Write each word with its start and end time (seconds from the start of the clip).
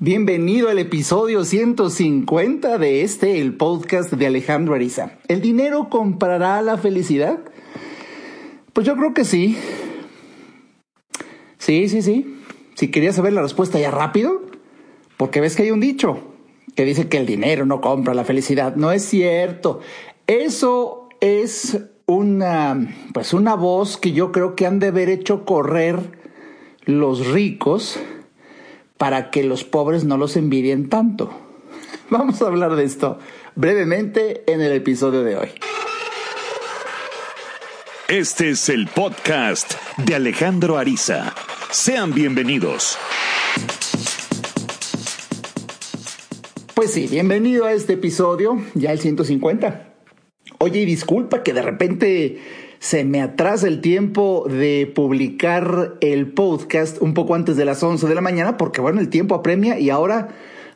Bienvenido 0.00 0.68
al 0.68 0.78
episodio 0.78 1.42
150 1.42 2.78
de 2.78 3.02
este, 3.02 3.40
el 3.40 3.56
podcast 3.56 4.12
de 4.12 4.28
Alejandro 4.28 4.76
Ariza. 4.76 5.18
¿El 5.26 5.40
dinero 5.40 5.88
comprará 5.90 6.62
la 6.62 6.76
felicidad? 6.78 7.40
Pues 8.72 8.86
yo 8.86 8.96
creo 8.96 9.12
que 9.12 9.24
sí. 9.24 9.58
Sí, 11.58 11.88
sí, 11.88 12.02
sí. 12.02 12.38
Si 12.74 12.92
querías 12.92 13.16
saber 13.16 13.32
la 13.32 13.42
respuesta 13.42 13.80
ya 13.80 13.90
rápido, 13.90 14.42
porque 15.16 15.40
ves 15.40 15.56
que 15.56 15.64
hay 15.64 15.72
un 15.72 15.80
dicho 15.80 16.20
que 16.76 16.84
dice 16.84 17.08
que 17.08 17.16
el 17.16 17.26
dinero 17.26 17.66
no 17.66 17.80
compra 17.80 18.14
la 18.14 18.22
felicidad. 18.22 18.76
No 18.76 18.92
es 18.92 19.02
cierto. 19.02 19.80
Eso 20.28 21.08
es 21.20 21.76
una, 22.06 22.94
pues 23.12 23.34
una 23.34 23.56
voz 23.56 23.96
que 23.96 24.12
yo 24.12 24.30
creo 24.30 24.54
que 24.54 24.64
han 24.64 24.78
de 24.78 24.86
haber 24.86 25.08
hecho 25.08 25.44
correr 25.44 25.98
los 26.84 27.26
ricos 27.26 27.98
para 28.98 29.30
que 29.30 29.44
los 29.44 29.64
pobres 29.64 30.04
no 30.04 30.18
los 30.18 30.36
envidien 30.36 30.88
tanto. 30.88 31.32
Vamos 32.10 32.42
a 32.42 32.46
hablar 32.46 32.76
de 32.76 32.84
esto 32.84 33.18
brevemente 33.54 34.44
en 34.46 34.60
el 34.60 34.72
episodio 34.72 35.22
de 35.24 35.36
hoy. 35.36 35.48
Este 38.08 38.50
es 38.50 38.68
el 38.68 38.86
podcast 38.86 39.74
de 39.98 40.14
Alejandro 40.14 40.78
Ariza. 40.78 41.34
Sean 41.70 42.14
bienvenidos. 42.14 42.96
Pues 46.74 46.92
sí, 46.92 47.08
bienvenido 47.08 47.66
a 47.66 47.72
este 47.72 47.94
episodio, 47.94 48.62
ya 48.74 48.92
el 48.92 49.00
150. 49.00 49.94
Oye, 50.58 50.80
y 50.80 50.84
disculpa 50.84 51.42
que 51.42 51.52
de 51.52 51.62
repente 51.62 52.40
se 52.78 53.04
me 53.04 53.20
atrasa 53.20 53.66
el 53.66 53.80
tiempo 53.80 54.46
de 54.48 54.90
publicar 54.94 55.96
el 56.00 56.32
podcast 56.32 57.00
un 57.00 57.14
poco 57.14 57.34
antes 57.34 57.56
de 57.56 57.64
las 57.64 57.82
11 57.82 58.06
de 58.06 58.14
la 58.14 58.20
mañana, 58.20 58.56
porque 58.56 58.80
bueno, 58.80 59.00
el 59.00 59.08
tiempo 59.08 59.34
apremia 59.34 59.78
y 59.78 59.90
ahora 59.90 60.28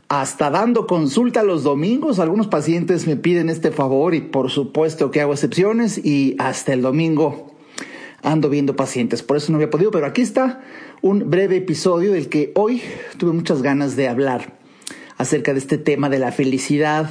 hasta 0.08 0.50
dando 0.50 0.86
consulta 0.86 1.42
los 1.42 1.62
domingos, 1.62 2.18
algunos 2.18 2.48
pacientes 2.48 3.06
me 3.06 3.16
piden 3.16 3.48
este 3.48 3.70
favor 3.70 4.14
y 4.14 4.20
por 4.20 4.50
supuesto 4.50 5.10
que 5.10 5.20
hago 5.20 5.32
excepciones 5.32 5.98
y 6.04 6.36
hasta 6.38 6.72
el 6.72 6.82
domingo 6.82 7.54
ando 8.22 8.48
viendo 8.48 8.76
pacientes, 8.76 9.22
por 9.22 9.36
eso 9.36 9.50
no 9.50 9.56
había 9.56 9.70
podido, 9.70 9.90
pero 9.90 10.06
aquí 10.06 10.22
está 10.22 10.60
un 11.00 11.30
breve 11.30 11.56
episodio 11.56 12.12
del 12.12 12.28
que 12.28 12.52
hoy 12.54 12.82
tuve 13.18 13.32
muchas 13.32 13.62
ganas 13.62 13.96
de 13.96 14.08
hablar 14.08 14.58
acerca 15.16 15.52
de 15.52 15.58
este 15.58 15.78
tema 15.78 16.08
de 16.08 16.18
la 16.18 16.30
felicidad, 16.30 17.08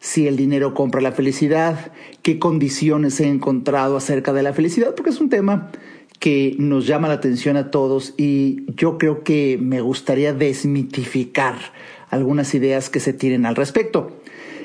si 0.00 0.26
el 0.26 0.36
dinero 0.36 0.74
compra 0.74 1.00
la 1.00 1.12
felicidad, 1.12 1.92
qué 2.22 2.38
condiciones 2.38 3.20
he 3.20 3.26
encontrado 3.26 3.96
acerca 3.96 4.32
de 4.32 4.42
la 4.42 4.52
felicidad, 4.52 4.94
porque 4.94 5.10
es 5.10 5.20
un 5.20 5.28
tema 5.28 5.70
que 6.18 6.56
nos 6.58 6.86
llama 6.86 7.08
la 7.08 7.14
atención 7.14 7.56
a 7.56 7.70
todos 7.70 8.14
y 8.16 8.64
yo 8.74 8.98
creo 8.98 9.22
que 9.22 9.58
me 9.60 9.80
gustaría 9.80 10.32
desmitificar 10.32 11.56
algunas 12.10 12.54
ideas 12.54 12.90
que 12.90 13.00
se 13.00 13.12
tienen 13.12 13.46
al 13.46 13.56
respecto. 13.56 14.20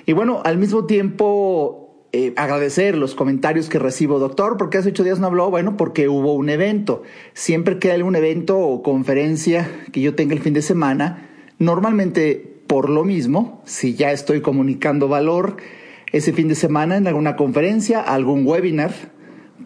Y 0.05 0.13
bueno, 0.13 0.41
al 0.43 0.57
mismo 0.57 0.85
tiempo 0.85 1.83
eh, 2.11 2.33
agradecer 2.35 2.97
los 2.97 3.15
comentarios 3.15 3.69
que 3.69 3.79
recibo, 3.79 4.19
doctor, 4.19 4.57
porque 4.57 4.77
hace 4.77 4.89
ocho 4.89 5.03
días 5.03 5.19
no 5.19 5.27
habló, 5.27 5.49
bueno, 5.49 5.77
porque 5.77 6.07
hubo 6.09 6.33
un 6.33 6.49
evento. 6.49 7.03
Siempre 7.33 7.79
que 7.79 7.89
hay 7.89 7.95
algún 7.95 8.15
evento 8.15 8.59
o 8.59 8.83
conferencia 8.83 9.69
que 9.91 10.01
yo 10.01 10.15
tenga 10.15 10.33
el 10.33 10.41
fin 10.41 10.53
de 10.53 10.61
semana, 10.61 11.29
normalmente 11.59 12.52
por 12.73 12.89
lo 12.89 13.03
mismo, 13.03 13.61
si 13.65 13.93
ya 13.93 14.11
estoy 14.11 14.41
comunicando 14.41 15.07
valor 15.07 15.57
ese 16.11 16.33
fin 16.33 16.47
de 16.47 16.55
semana 16.55 16.97
en 16.97 17.05
alguna 17.05 17.35
conferencia, 17.35 18.01
algún 18.01 18.47
webinar, 18.47 18.91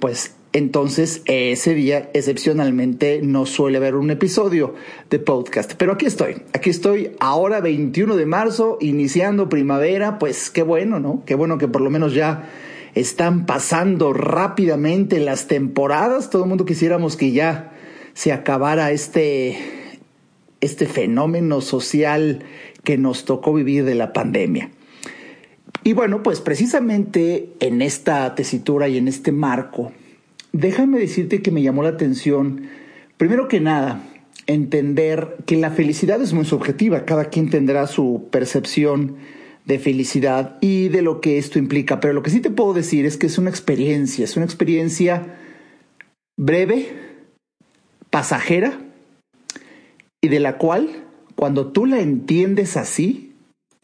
pues 0.02 0.36
entonces 0.52 1.22
ese 1.23 1.73
día 1.73 2.09
excepcionalmente 2.13 3.22
no 3.23 3.45
suele 3.45 3.78
haber 3.78 3.95
un 3.95 4.11
episodio 4.11 4.75
de 5.09 5.19
podcast. 5.19 5.75
Pero 5.78 5.94
aquí 5.94 6.05
estoy, 6.05 6.41
aquí 6.52 6.69
estoy 6.69 7.11
ahora 7.22 7.61
21 7.61 8.17
de 8.17 8.25
marzo, 8.25 8.78
iniciando 8.81 9.47
primavera, 9.47 10.19
pues 10.19 10.50
qué 10.50 10.63
bueno, 10.63 11.00
¿no? 11.00 11.23
Qué 11.25 11.35
bueno 11.35 11.58
que 11.58 11.69
por 11.69 11.80
lo 11.80 11.89
menos 11.89 12.13
ya 12.13 12.50
están 12.94 13.45
pasando 13.45 14.11
rápidamente 14.11 15.22
las 15.22 15.47
temporadas. 15.47 16.29
Todo 16.29 16.44
el 16.44 16.50
mundo 16.50 16.66
quisiéramos 16.66 17.16
que 17.16 17.31
ya 17.31 17.72
se 18.13 18.34
acabara 18.34 18.91
este, 18.91 19.57
este 20.59 20.88
fenómeno 20.88 21.62
social 21.62 22.44
que 22.88 22.98
nos 22.98 23.25
tocó 23.25 23.53
vivir 23.53 23.84
de 23.84 23.96
la 23.96 24.14
pandemia. 24.14 24.72
Y 25.84 25.92
bueno, 25.92 26.24
pues 26.24 26.40
precisamente 26.40 27.50
en 27.59 27.81
esta 27.81 28.34
tesitura 28.34 28.88
y 28.88 28.98
en 28.98 29.09
este 29.09 29.34
marco, 29.34 29.92
déjame 30.53 30.98
decirte 30.98 31.42
que 31.42 31.52
me 31.52 31.62
llamó 31.62 31.84
la 31.84 31.90
atención, 31.90 32.62
primero 33.18 33.50
que 33.50 33.59
nada, 33.59 34.08
entender 34.46 35.36
que 35.46 35.58
la 35.58 35.70
felicidad 35.70 36.22
es 36.22 36.31
muy 36.31 36.46
subjetiva, 36.46 37.03
cada 37.03 37.25
quien 37.25 37.50
tendrá 37.50 37.88
su 37.88 38.30
percepción 38.31 39.18
de 39.66 39.80
felicidad 39.80 40.58
y 40.62 40.88
de 40.88 41.02
lo 41.02 41.19
que 41.19 41.38
esto 41.38 41.59
implica, 41.59 42.00
pero 42.00 42.14
lo 42.14 42.24
que 42.24 42.30
sí 42.30 42.40
te 42.40 42.52
puedo 42.52 42.74
decir 42.74 43.06
es 43.06 43.18
que 43.18 43.28
es 43.28 43.38
una 43.38 43.50
experiencia, 43.50 44.24
es 44.24 44.38
una 44.38 44.46
experiencia 44.46 45.36
breve, 46.38 46.88
pasajera 48.09 48.80
y 50.22 50.30
de 50.30 50.40
la 50.40 50.58
cual 50.58 51.06
cuando 51.38 51.72
tú 51.72 51.86
la 51.86 52.00
entiendes 52.00 52.78
así, 52.78 53.36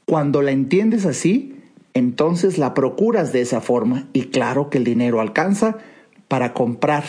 cuando 0.08 0.42
la 0.42 0.52
entiendes 0.52 1.06
así, 1.06 1.56
entonces 1.94 2.58
la 2.58 2.74
procuras 2.74 3.32
de 3.32 3.42
esa 3.42 3.62
forma 3.62 4.10
y 4.12 4.24
claro 4.24 4.72
que 4.72 4.80
el 4.80 4.84
dinero 4.84 5.22
alcanza 5.22 5.78
para 6.28 6.54
comprar 6.54 7.04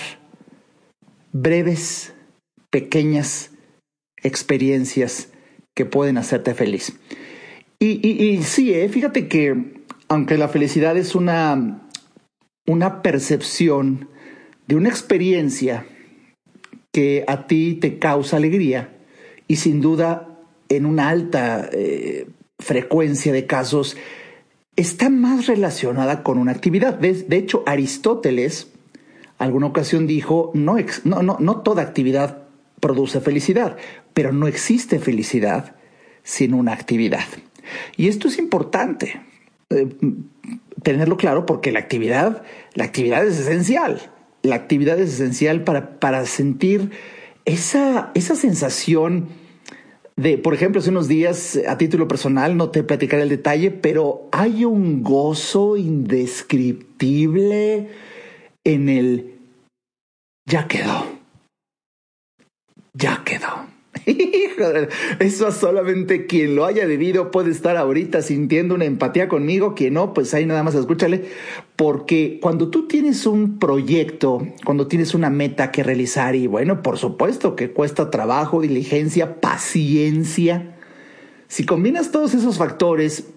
breves, 1.32 2.12
pequeñas 2.68 3.52
experiencias 4.22 5.30
que 5.74 5.86
pueden 5.86 6.18
hacerte 6.18 6.52
feliz. 6.52 6.92
Y, 7.80 8.42
sí, 8.42 8.72
¿eh? 8.72 8.88
fíjate 8.88 9.28
que 9.28 9.82
aunque 10.08 10.36
la 10.36 10.48
felicidad 10.48 10.96
es 10.96 11.14
una, 11.14 11.88
una 12.66 13.02
percepción 13.02 14.08
de 14.66 14.76
una 14.76 14.90
experiencia 14.90 15.86
que 16.92 17.24
a 17.26 17.46
ti 17.46 17.74
te 17.80 17.98
causa 17.98 18.36
alegría 18.36 18.94
y 19.48 19.56
sin 19.56 19.80
duda 19.80 20.33
en 20.68 20.86
una 20.86 21.08
alta 21.08 21.68
eh, 21.72 22.26
frecuencia 22.58 23.32
de 23.32 23.46
casos 23.46 23.96
está 24.76 25.08
más 25.08 25.46
relacionada 25.46 26.22
con 26.22 26.38
una 26.38 26.52
actividad. 26.52 26.94
De, 26.94 27.36
hecho, 27.36 27.62
Aristóteles 27.66 28.68
alguna 29.38 29.66
ocasión 29.66 30.06
dijo, 30.06 30.50
no, 30.54 30.76
no, 31.04 31.22
no, 31.22 31.36
no 31.40 31.60
toda 31.60 31.82
actividad 31.82 32.44
produce 32.80 33.20
felicidad, 33.20 33.76
pero 34.12 34.32
no 34.32 34.46
existe 34.46 34.98
felicidad 34.98 35.76
sin 36.22 36.54
una 36.54 36.72
actividad. 36.72 37.24
Y 37.96 38.08
esto 38.08 38.28
es 38.28 38.38
importante 38.38 39.20
eh, 39.70 39.88
tenerlo 40.82 41.16
claro 41.16 41.46
porque 41.46 41.72
la 41.72 41.80
actividad, 41.80 42.42
la 42.74 42.84
actividad 42.84 43.26
es 43.26 43.38
esencial. 43.38 44.10
La 44.42 44.56
actividad 44.56 44.98
es 44.98 45.14
esencial 45.14 45.64
para, 45.64 45.98
para 45.98 46.26
sentir 46.26 46.90
esa, 47.44 48.10
esa 48.14 48.36
sensación 48.36 49.28
de, 50.16 50.38
por 50.38 50.54
ejemplo, 50.54 50.80
hace 50.80 50.90
unos 50.90 51.08
días, 51.08 51.58
a 51.66 51.76
título 51.76 52.06
personal, 52.06 52.56
no 52.56 52.70
te 52.70 52.84
platicaré 52.84 53.24
el 53.24 53.28
detalle, 53.28 53.70
pero 53.70 54.28
hay 54.30 54.64
un 54.64 55.02
gozo 55.02 55.76
indescriptible 55.76 57.90
en 58.62 58.88
el 58.88 59.34
ya 60.46 60.68
quedó. 60.68 61.06
Ya 62.92 63.22
quedó. 63.24 63.73
Eso 65.18 65.50
solamente 65.52 66.26
quien 66.26 66.56
lo 66.56 66.64
haya 66.64 66.84
vivido 66.86 67.30
puede 67.30 67.50
estar 67.50 67.76
ahorita 67.76 68.22
sintiendo 68.22 68.74
una 68.74 68.84
empatía 68.84 69.28
conmigo, 69.28 69.74
quien 69.74 69.94
no, 69.94 70.12
pues 70.12 70.34
ahí 70.34 70.46
nada 70.46 70.62
más 70.62 70.74
escúchale, 70.74 71.24
porque 71.76 72.38
cuando 72.40 72.68
tú 72.68 72.86
tienes 72.86 73.26
un 73.26 73.58
proyecto, 73.58 74.46
cuando 74.64 74.86
tienes 74.86 75.14
una 75.14 75.30
meta 75.30 75.70
que 75.70 75.82
realizar 75.82 76.34
y 76.34 76.46
bueno, 76.46 76.82
por 76.82 76.98
supuesto 76.98 77.56
que 77.56 77.70
cuesta 77.70 78.10
trabajo, 78.10 78.60
diligencia, 78.60 79.40
paciencia, 79.40 80.76
si 81.48 81.64
combinas 81.64 82.10
todos 82.10 82.34
esos 82.34 82.58
factores, 82.58 83.28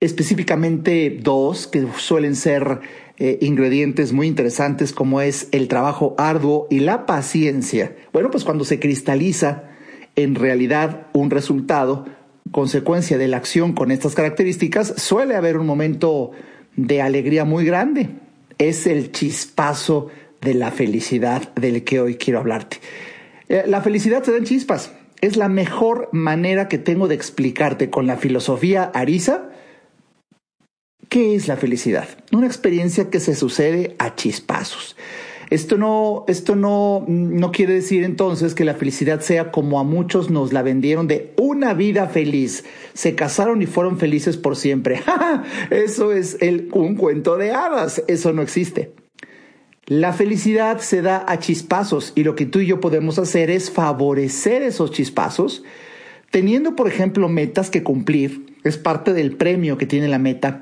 específicamente 0.00 1.18
dos 1.22 1.66
que 1.66 1.86
suelen 1.96 2.36
ser 2.36 2.80
eh, 3.16 3.38
ingredientes 3.40 4.12
muy 4.12 4.28
interesantes 4.28 4.92
como 4.92 5.20
es 5.20 5.48
el 5.50 5.66
trabajo 5.66 6.14
arduo 6.18 6.68
y 6.70 6.80
la 6.80 7.06
paciencia, 7.06 7.96
bueno, 8.12 8.30
pues 8.30 8.44
cuando 8.44 8.64
se 8.64 8.78
cristaliza 8.78 9.68
en 10.18 10.34
realidad 10.34 11.06
un 11.12 11.30
resultado, 11.30 12.04
consecuencia 12.50 13.18
de 13.18 13.28
la 13.28 13.36
acción 13.36 13.72
con 13.72 13.92
estas 13.92 14.16
características, 14.16 14.94
suele 14.96 15.36
haber 15.36 15.56
un 15.56 15.66
momento 15.66 16.32
de 16.74 17.00
alegría 17.00 17.44
muy 17.44 17.64
grande. 17.64 18.08
Es 18.58 18.88
el 18.88 19.12
chispazo 19.12 20.08
de 20.40 20.54
la 20.54 20.72
felicidad 20.72 21.54
del 21.54 21.84
que 21.84 22.00
hoy 22.00 22.16
quiero 22.16 22.40
hablarte. 22.40 22.78
Eh, 23.48 23.62
la 23.68 23.80
felicidad 23.80 24.24
se 24.24 24.32
da 24.32 24.38
en 24.38 24.44
chispas. 24.44 24.92
Es 25.20 25.36
la 25.36 25.48
mejor 25.48 26.08
manera 26.10 26.66
que 26.66 26.78
tengo 26.78 27.06
de 27.06 27.14
explicarte 27.14 27.88
con 27.88 28.08
la 28.08 28.16
filosofía 28.16 28.90
Arisa 28.94 29.50
qué 31.08 31.36
es 31.36 31.46
la 31.46 31.56
felicidad. 31.56 32.08
Una 32.32 32.48
experiencia 32.48 33.08
que 33.08 33.20
se 33.20 33.36
sucede 33.36 33.94
a 34.00 34.16
chispazos. 34.16 34.96
Esto 35.50 35.78
no, 35.78 36.24
esto 36.28 36.56
no, 36.56 37.04
no 37.08 37.52
quiere 37.52 37.74
decir 37.74 38.04
entonces 38.04 38.54
que 38.54 38.64
la 38.64 38.74
felicidad 38.74 39.20
sea 39.20 39.50
como 39.50 39.80
a 39.80 39.84
muchos 39.84 40.30
nos 40.30 40.52
la 40.52 40.62
vendieron 40.62 41.06
de 41.08 41.32
una 41.36 41.72
vida 41.72 42.06
feliz. 42.06 42.64
Se 42.92 43.14
casaron 43.14 43.62
y 43.62 43.66
fueron 43.66 43.98
felices 43.98 44.36
por 44.36 44.56
siempre. 44.56 45.00
Eso 45.70 46.12
es 46.12 46.36
el, 46.40 46.68
un 46.72 46.96
cuento 46.96 47.38
de 47.38 47.52
hadas. 47.52 48.02
Eso 48.08 48.32
no 48.32 48.42
existe. 48.42 48.92
La 49.86 50.12
felicidad 50.12 50.80
se 50.80 51.00
da 51.00 51.24
a 51.26 51.38
chispazos 51.38 52.12
y 52.14 52.22
lo 52.22 52.34
que 52.34 52.44
tú 52.44 52.60
y 52.60 52.66
yo 52.66 52.78
podemos 52.78 53.18
hacer 53.18 53.50
es 53.50 53.70
favorecer 53.70 54.60
esos 54.60 54.90
chispazos, 54.90 55.64
teniendo, 56.30 56.76
por 56.76 56.88
ejemplo, 56.88 57.26
metas 57.30 57.70
que 57.70 57.82
cumplir. 57.82 58.54
Es 58.64 58.76
parte 58.76 59.14
del 59.14 59.34
premio 59.34 59.78
que 59.78 59.86
tiene 59.86 60.08
la 60.08 60.18
meta 60.18 60.60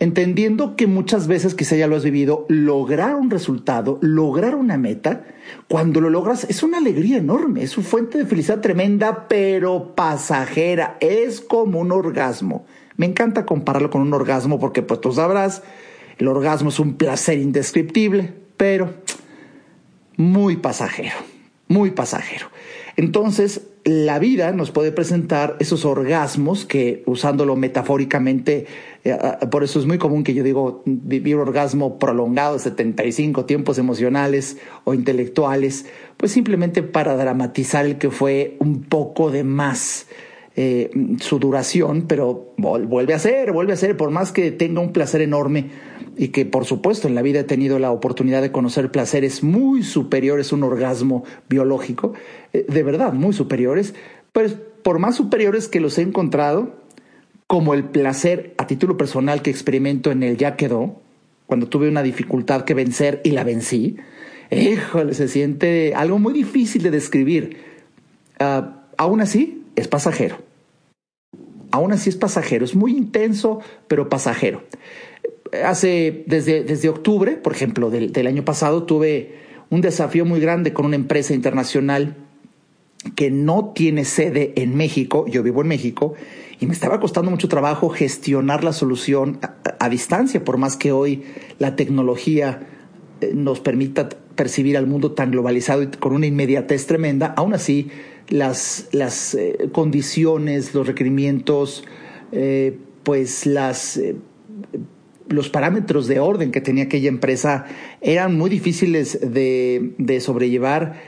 entendiendo 0.00 0.76
que 0.76 0.86
muchas 0.86 1.28
veces, 1.28 1.54
quizá 1.54 1.76
ya 1.76 1.86
lo 1.86 1.94
has 1.94 2.04
vivido, 2.04 2.46
lograr 2.48 3.14
un 3.14 3.30
resultado, 3.30 3.98
lograr 4.00 4.54
una 4.54 4.78
meta, 4.78 5.26
cuando 5.68 6.00
lo 6.00 6.08
logras 6.08 6.44
es 6.44 6.62
una 6.62 6.78
alegría 6.78 7.18
enorme, 7.18 7.62
es 7.62 7.76
una 7.76 7.86
fuente 7.86 8.18
de 8.18 8.26
felicidad 8.26 8.60
tremenda, 8.60 9.28
pero 9.28 9.94
pasajera, 9.94 10.96
es 11.00 11.42
como 11.42 11.78
un 11.80 11.92
orgasmo. 11.92 12.64
Me 12.96 13.06
encanta 13.06 13.44
compararlo 13.44 13.90
con 13.90 14.00
un 14.00 14.14
orgasmo 14.14 14.58
porque 14.58 14.82
pues 14.82 15.02
tú 15.02 15.12
sabrás, 15.12 15.62
el 16.16 16.28
orgasmo 16.28 16.70
es 16.70 16.80
un 16.80 16.94
placer 16.94 17.38
indescriptible, 17.38 18.32
pero 18.56 18.94
muy 20.16 20.56
pasajero, 20.56 21.16
muy 21.68 21.90
pasajero. 21.90 22.46
Entonces, 22.96 23.69
la 23.90 24.20
vida 24.20 24.52
nos 24.52 24.70
puede 24.70 24.92
presentar 24.92 25.56
esos 25.58 25.84
orgasmos 25.84 26.64
que, 26.64 27.02
usándolo 27.06 27.56
metafóricamente, 27.56 28.66
eh, 29.02 29.18
por 29.50 29.64
eso 29.64 29.80
es 29.80 29.86
muy 29.86 29.98
común 29.98 30.22
que 30.22 30.32
yo 30.32 30.44
digo 30.44 30.84
vivir 30.86 31.34
orgasmo 31.34 31.98
prolongado, 31.98 32.56
75 32.60 33.46
tiempos 33.46 33.78
emocionales 33.78 34.58
o 34.84 34.94
intelectuales, 34.94 35.86
pues 36.16 36.30
simplemente 36.30 36.84
para 36.84 37.16
dramatizar 37.16 37.84
el 37.84 37.98
que 37.98 38.10
fue 38.10 38.56
un 38.60 38.84
poco 38.84 39.32
de 39.32 39.42
más. 39.42 40.06
Eh, 40.62 40.90
su 41.20 41.38
duración, 41.38 42.04
pero 42.06 42.52
vuelve 42.58 43.14
a 43.14 43.18
ser, 43.18 43.50
vuelve 43.50 43.72
a 43.72 43.76
ser, 43.76 43.96
por 43.96 44.10
más 44.10 44.30
que 44.30 44.50
tenga 44.50 44.82
un 44.82 44.92
placer 44.92 45.22
enorme 45.22 45.70
y 46.18 46.28
que 46.28 46.44
por 46.44 46.66
supuesto 46.66 47.08
en 47.08 47.14
la 47.14 47.22
vida 47.22 47.40
he 47.40 47.44
tenido 47.44 47.78
la 47.78 47.90
oportunidad 47.90 48.42
de 48.42 48.52
conocer 48.52 48.90
placeres 48.90 49.42
muy 49.42 49.82
superiores 49.82 50.52
a 50.52 50.56
un 50.56 50.64
orgasmo 50.64 51.24
biológico, 51.48 52.12
eh, 52.52 52.66
de 52.68 52.82
verdad, 52.82 53.14
muy 53.14 53.32
superiores, 53.32 53.94
pues 54.32 54.54
por 54.82 54.98
más 54.98 55.16
superiores 55.16 55.66
que 55.66 55.80
los 55.80 55.96
he 55.96 56.02
encontrado, 56.02 56.74
como 57.46 57.72
el 57.72 57.84
placer 57.84 58.52
a 58.58 58.66
título 58.66 58.98
personal 58.98 59.40
que 59.40 59.48
experimento 59.48 60.10
en 60.10 60.22
el 60.22 60.36
ya 60.36 60.56
quedó, 60.56 61.00
cuando 61.46 61.68
tuve 61.68 61.88
una 61.88 62.02
dificultad 62.02 62.66
que 62.66 62.74
vencer 62.74 63.22
y 63.24 63.30
la 63.30 63.44
vencí, 63.44 63.96
híjole, 64.50 65.14
se 65.14 65.26
siente 65.26 65.94
algo 65.94 66.18
muy 66.18 66.34
difícil 66.34 66.82
de 66.82 66.90
describir. 66.90 67.56
Ah, 68.38 68.82
aún 68.98 69.22
así, 69.22 69.64
es 69.74 69.88
pasajero. 69.88 70.49
Aún 71.70 71.92
así 71.92 72.10
es 72.10 72.16
pasajero, 72.16 72.64
es 72.64 72.74
muy 72.74 72.92
intenso, 72.92 73.60
pero 73.88 74.08
pasajero. 74.08 74.62
Hace, 75.64 76.24
desde, 76.26 76.62
desde 76.64 76.88
octubre, 76.88 77.32
por 77.32 77.52
ejemplo, 77.52 77.90
del, 77.90 78.12
del 78.12 78.26
año 78.26 78.44
pasado, 78.44 78.84
tuve 78.84 79.34
un 79.68 79.80
desafío 79.80 80.24
muy 80.24 80.40
grande 80.40 80.72
con 80.72 80.86
una 80.86 80.96
empresa 80.96 81.34
internacional 81.34 82.16
que 83.14 83.30
no 83.30 83.72
tiene 83.74 84.04
sede 84.04 84.52
en 84.56 84.76
México, 84.76 85.24
yo 85.26 85.42
vivo 85.42 85.62
en 85.62 85.68
México, 85.68 86.14
y 86.60 86.66
me 86.66 86.74
estaba 86.74 87.00
costando 87.00 87.30
mucho 87.30 87.48
trabajo 87.48 87.88
gestionar 87.88 88.62
la 88.62 88.74
solución 88.74 89.38
a, 89.78 89.88
distancia, 89.88 90.44
por 90.44 90.58
más 90.58 90.76
que 90.76 90.92
hoy 90.92 91.22
la 91.58 91.74
tecnología 91.74 92.66
eh, 93.22 93.32
nos 93.34 93.60
permita 93.60 94.10
percibir 94.34 94.76
al 94.76 94.86
mundo 94.86 95.12
tan 95.12 95.30
globalizado 95.30 95.82
y 95.82 95.86
con 95.86 96.12
una 96.12 96.26
inmediatez 96.26 96.86
tremenda, 96.86 97.28
aún 97.36 97.54
así 97.54 97.90
las, 98.30 98.88
las 98.92 99.34
eh, 99.34 99.68
condiciones, 99.72 100.74
los 100.74 100.86
requerimientos, 100.86 101.84
eh, 102.32 102.78
pues 103.02 103.46
las 103.46 104.00
los 105.28 105.48
parámetros 105.48 106.08
de 106.08 106.18
orden 106.18 106.50
que 106.50 106.60
tenía 106.60 106.84
aquella 106.84 107.08
empresa 107.08 107.66
eran 108.00 108.36
muy 108.36 108.50
difíciles 108.50 109.20
de, 109.22 109.94
de 109.96 110.20
sobrellevar 110.20 111.00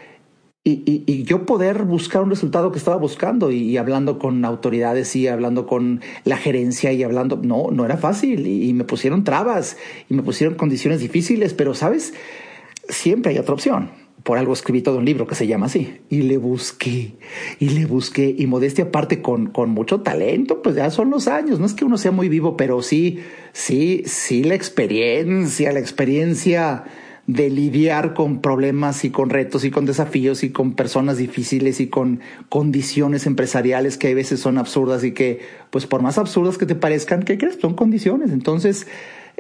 y, 0.65 1.03
y, 1.09 1.25
yo 1.25 1.45
poder 1.45 1.83
buscar 1.83 2.23
un 2.23 2.31
resultado 2.31 2.71
que 2.71 2.79
estaba 2.79 2.97
buscando 2.97 3.51
y, 3.51 3.77
hablando 3.79 4.21
con 4.21 4.45
autoridades 4.45 5.17
y 5.17 5.27
hablando 5.27 5.67
con 5.67 6.01
la 6.25 6.37
gerencia 6.37 6.93
y 6.93 7.03
hablando, 7.03 7.37
no, 7.43 7.73
no 7.73 7.85
era 7.85 7.97
fácil 7.97 8.47
y, 8.47 8.73
me 8.73 8.85
pusieron 8.85 9.25
trabas 9.25 9.77
y 10.09 10.15
me 10.15 10.23
pusieron 10.23 10.55
condiciones 10.55 11.01
difíciles, 11.01 11.53
pero 11.53 11.75
sabes, 11.75 12.15
siempre 12.89 13.33
hay 13.33 13.39
otra 13.39 13.55
opción. 13.55 13.91
Por 14.23 14.39
algo 14.39 14.53
escribí 14.53 14.83
todo 14.83 14.99
un 14.99 15.05
libro 15.05 15.27
que 15.27 15.35
se 15.35 15.47
llama 15.47 15.67
así. 15.67 15.99
Y 16.09 16.23
le 16.23 16.37
busqué, 16.37 17.15
y 17.59 17.71
le 17.71 17.87
busqué, 17.87 18.35
y 18.37 18.47
modestia 18.47 18.85
aparte 18.85 19.21
con, 19.21 19.47
con 19.47 19.71
mucho 19.71 20.01
talento, 20.01 20.63
pues 20.63 20.77
ya 20.77 20.91
son 20.91 21.11
los 21.11 21.29
años. 21.29 21.59
No 21.59 21.67
es 21.67 21.75
que 21.75 21.85
uno 21.85 21.99
sea 21.99 22.13
muy 22.13 22.29
vivo, 22.29 22.57
pero 22.57 22.83
sí, 22.83 23.19
sí, 23.53 24.03
sí 24.07 24.45
la 24.45 24.55
experiencia, 24.55 25.73
la 25.73 25.81
experiencia 25.81 26.85
de 27.27 27.51
lidiar 27.51 28.15
con 28.15 28.41
problemas 28.41 29.05
y 29.05 29.11
con 29.11 29.31
retos 29.31 29.65
y 29.65 29.71
con 29.71 29.87
desafíos 29.87 30.43
y 30.43 30.51
con 30.51 30.73
personas 30.73 31.19
difíciles 31.19 31.81
y 31.81 31.87
con 31.87 32.21
condiciones 32.49 33.27
empresariales 33.27 33.97
que 33.97 34.09
a 34.09 34.15
veces 34.15 34.41
son 34.41 34.59
absurdas 34.59 35.05
y 35.05 35.13
que, 35.13 35.41
pues 35.71 35.87
por 35.87 36.03
más 36.03 36.19
absurdas 36.19 36.59
que 36.59 36.67
te 36.67 36.75
parezcan, 36.75 37.23
¿qué 37.23 37.39
crees? 37.39 37.59
Son 37.61 37.75
condiciones. 37.75 38.33
Entonces, 38.33 38.89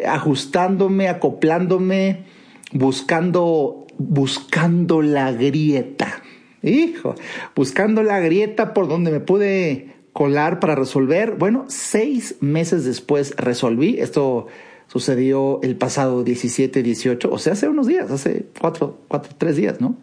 ajustándome, 0.06 1.08
acoplándome, 1.08 2.24
buscando, 2.72 3.81
buscando 3.98 5.02
la 5.02 5.32
grieta. 5.32 6.22
Hijo, 6.62 7.14
buscando 7.56 8.02
la 8.02 8.20
grieta 8.20 8.72
por 8.72 8.88
donde 8.88 9.10
me 9.10 9.20
pude 9.20 9.96
colar 10.12 10.60
para 10.60 10.74
resolver. 10.74 11.32
Bueno, 11.32 11.64
seis 11.68 12.36
meses 12.40 12.84
después 12.84 13.34
resolví. 13.36 13.98
Esto 13.98 14.46
sucedió 14.86 15.60
el 15.62 15.76
pasado 15.76 16.22
17, 16.22 16.82
18, 16.82 17.30
o 17.32 17.38
sea, 17.38 17.54
hace 17.54 17.66
unos 17.68 17.86
días, 17.86 18.10
hace 18.10 18.46
cuatro, 18.60 18.98
cuatro, 19.08 19.32
tres 19.38 19.56
días, 19.56 19.80
¿no? 19.80 19.96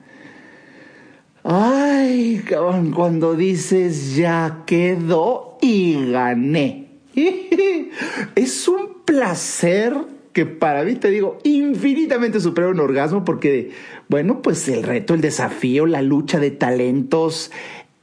Ay, 1.44 2.44
cabrón, 2.48 2.92
cuando 2.92 3.36
dices 3.36 4.16
ya 4.16 4.64
quedó 4.66 5.58
y 5.62 6.12
gané. 6.12 6.88
Es 8.36 8.68
un 8.68 9.04
placer 9.06 9.96
que 10.34 10.46
para 10.46 10.84
mí 10.84 10.96
te 10.96 11.10
digo 11.10 11.40
infinitamente 11.44 12.40
supera 12.40 12.70
un 12.70 12.80
orgasmo 12.80 13.26
porque, 13.26 13.72
bueno, 14.08 14.42
pues 14.42 14.68
el 14.70 14.84
reto, 14.84 15.14
el 15.14 15.22
desafío, 15.22 15.86
la 15.86 16.02
lucha 16.02 16.40
de 16.40 16.52
talentos, 16.52 17.52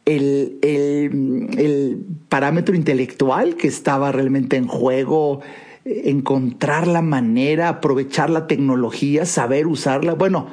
el, 0.05 0.59
el, 0.63 1.49
el 1.59 1.99
parámetro 2.29 2.75
intelectual 2.75 3.57
que 3.57 3.69
estaba 3.69 4.13
realmente 4.13 4.57
en 4.57 4.67
juego, 4.67 5.41
encontrar 5.85 6.87
la 6.87 7.03
manera, 7.03 7.69
aprovechar 7.69 8.31
la 8.31 8.47
tecnología, 8.47 9.25
saber 9.25 9.67
usarla. 9.67 10.15
Bueno, 10.15 10.49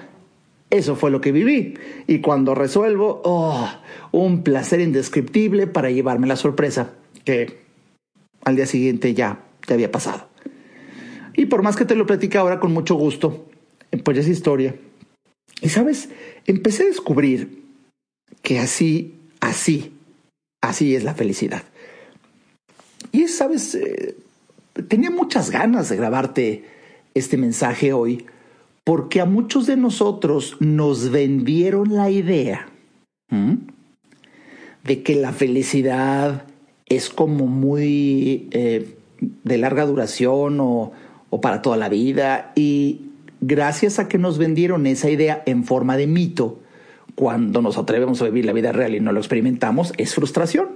eso 0.70 0.96
fue 0.96 1.12
lo 1.12 1.22
que 1.22 1.32
viví. 1.32 1.76
Y 2.08 2.20
cuando 2.20 2.56
resuelvo, 2.56 3.22
oh, 3.24 3.70
un 4.12 4.44
placer 4.44 4.80
indescriptible 4.80 5.68
para 5.68 5.92
llevarme 5.92 6.28
la 6.28 6.36
sorpresa 6.36 6.94
que 7.26 7.60
al 8.44 8.56
día 8.56 8.66
siguiente 8.66 9.14
ya 9.14 9.40
te 9.66 9.74
había 9.76 9.92
pasado. 9.92 10.33
Y 11.36 11.46
por 11.48 11.64
más 11.64 11.76
que 11.76 11.86
te 11.86 11.96
lo 11.96 12.06
platique 12.06 12.38
ahora 12.38 12.60
con 12.60 12.74
mucho 12.74 12.96
gusto, 12.96 13.48
pues 14.04 14.18
es 14.18 14.28
historia. 14.28 14.76
Y 15.62 15.70
sabes, 15.70 16.10
empecé 16.46 16.84
a 16.84 16.88
descubrir 16.88 17.64
que 18.42 18.60
así, 18.60 19.16
así, 19.40 19.94
así 20.62 20.96
es 20.96 21.04
la 21.04 21.14
felicidad. 21.14 21.64
Y 23.12 23.24
es, 23.24 23.36
sabes, 23.36 23.76
eh, 23.76 24.16
tenía 24.88 25.12
muchas 25.12 25.52
ganas 25.52 25.90
de 25.90 25.98
grabarte 25.98 26.66
este 27.14 27.38
mensaje 27.38 27.94
hoy 27.94 28.26
porque 28.84 29.22
a 29.22 29.26
muchos 29.26 29.66
de 29.68 29.78
nosotros 29.78 30.58
nos 30.60 31.10
vendieron 31.10 31.96
la 31.96 32.10
idea 32.10 32.68
de 34.84 35.02
que 35.02 35.16
la 35.16 35.32
felicidad 35.32 36.46
es 36.86 37.10
como 37.10 37.48
muy 37.48 38.48
eh, 38.52 38.96
de 39.20 39.58
larga 39.58 39.86
duración 39.86 40.60
o, 40.60 40.92
o 41.34 41.42
para 41.42 41.64
toda 41.64 41.78
la 41.78 41.90
vida 41.90 42.52
y 42.54 43.10
gracias 43.42 43.98
a 43.98 44.08
que 44.08 44.20
nos 44.20 44.38
vendieron 44.38 44.86
esa 44.86 45.10
idea 45.10 45.42
en 45.48 45.64
forma 45.64 45.98
de 45.98 46.06
mito, 46.06 46.60
cuando 47.16 47.64
nos 47.64 47.80
atrevemos 47.80 48.22
a 48.22 48.26
vivir 48.26 48.46
la 48.46 48.54
vida 48.54 48.72
real 48.72 48.94
y 48.94 49.00
no 49.00 49.12
lo 49.12 49.20
experimentamos, 49.20 49.94
es 49.98 50.14
frustración. 50.14 50.70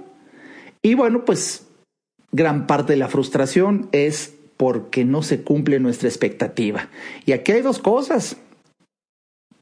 Y 0.82 0.94
bueno, 0.94 1.24
pues 1.24 1.68
gran 2.32 2.66
parte 2.66 2.94
de 2.94 2.98
la 2.98 3.06
frustración 3.06 3.88
es 3.92 4.34
porque 4.56 5.04
no 5.04 5.22
se 5.22 5.44
cumple 5.44 5.78
nuestra 5.78 6.08
expectativa. 6.08 6.88
Y 7.24 7.30
aquí 7.30 7.52
hay 7.52 7.62
dos 7.62 7.78
cosas. 7.78 8.36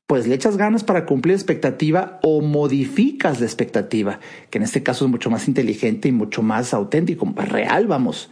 Pues 0.07 0.27
le 0.27 0.35
echas 0.35 0.57
ganas 0.57 0.83
para 0.83 1.05
cumplir 1.05 1.35
expectativa 1.35 2.21
o 2.23 2.41
modificas 2.41 3.39
la 3.39 3.45
expectativa, 3.45 4.19
que 4.49 4.57
en 4.57 4.65
este 4.65 4.83
caso 4.83 5.05
es 5.05 5.11
mucho 5.11 5.29
más 5.29 5.47
inteligente 5.47 6.09
y 6.09 6.13
mucho 6.13 6.41
más 6.41 6.73
auténtico, 6.73 7.31
real, 7.37 7.87
vamos. 7.87 8.31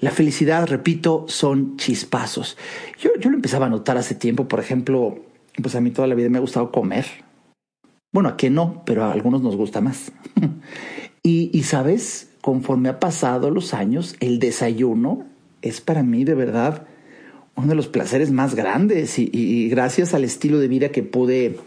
La 0.00 0.10
felicidad, 0.10 0.66
repito, 0.66 1.26
son 1.28 1.76
chispazos. 1.76 2.56
Yo, 3.00 3.10
yo 3.20 3.30
lo 3.30 3.36
empezaba 3.36 3.66
a 3.66 3.70
notar 3.70 3.98
hace 3.98 4.14
tiempo, 4.14 4.48
por 4.48 4.60
ejemplo, 4.60 5.18
pues 5.62 5.74
a 5.74 5.80
mí 5.80 5.90
toda 5.90 6.08
la 6.08 6.14
vida 6.14 6.28
me 6.30 6.38
ha 6.38 6.40
gustado 6.40 6.72
comer. 6.72 7.06
Bueno, 8.12 8.30
a 8.30 8.36
qué 8.36 8.50
no, 8.50 8.82
pero 8.86 9.04
a 9.04 9.12
algunos 9.12 9.42
nos 9.42 9.56
gusta 9.56 9.80
más. 9.80 10.12
y, 11.22 11.50
y 11.52 11.62
sabes, 11.64 12.30
conforme 12.40 12.88
ha 12.88 12.98
pasado 12.98 13.50
los 13.50 13.74
años, 13.74 14.16
el 14.20 14.38
desayuno 14.38 15.26
es 15.62 15.80
para 15.80 16.02
mí 16.02 16.24
de 16.24 16.34
verdad 16.34 16.86
uno 17.56 17.68
de 17.68 17.74
los 17.74 17.88
placeres 17.88 18.30
más 18.30 18.54
grandes 18.54 19.18
y, 19.18 19.28
y, 19.32 19.68
gracias 19.68 20.14
al 20.14 20.24
estilo 20.24 20.58
de 20.58 20.68
vida 20.68 20.88
que 20.90 21.02
pude 21.02 21.58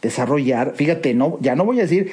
desarrollar, 0.00 0.74
fíjate, 0.76 1.12
no, 1.14 1.38
ya 1.40 1.56
no 1.56 1.64
voy 1.64 1.80
a 1.80 1.82
decir 1.82 2.10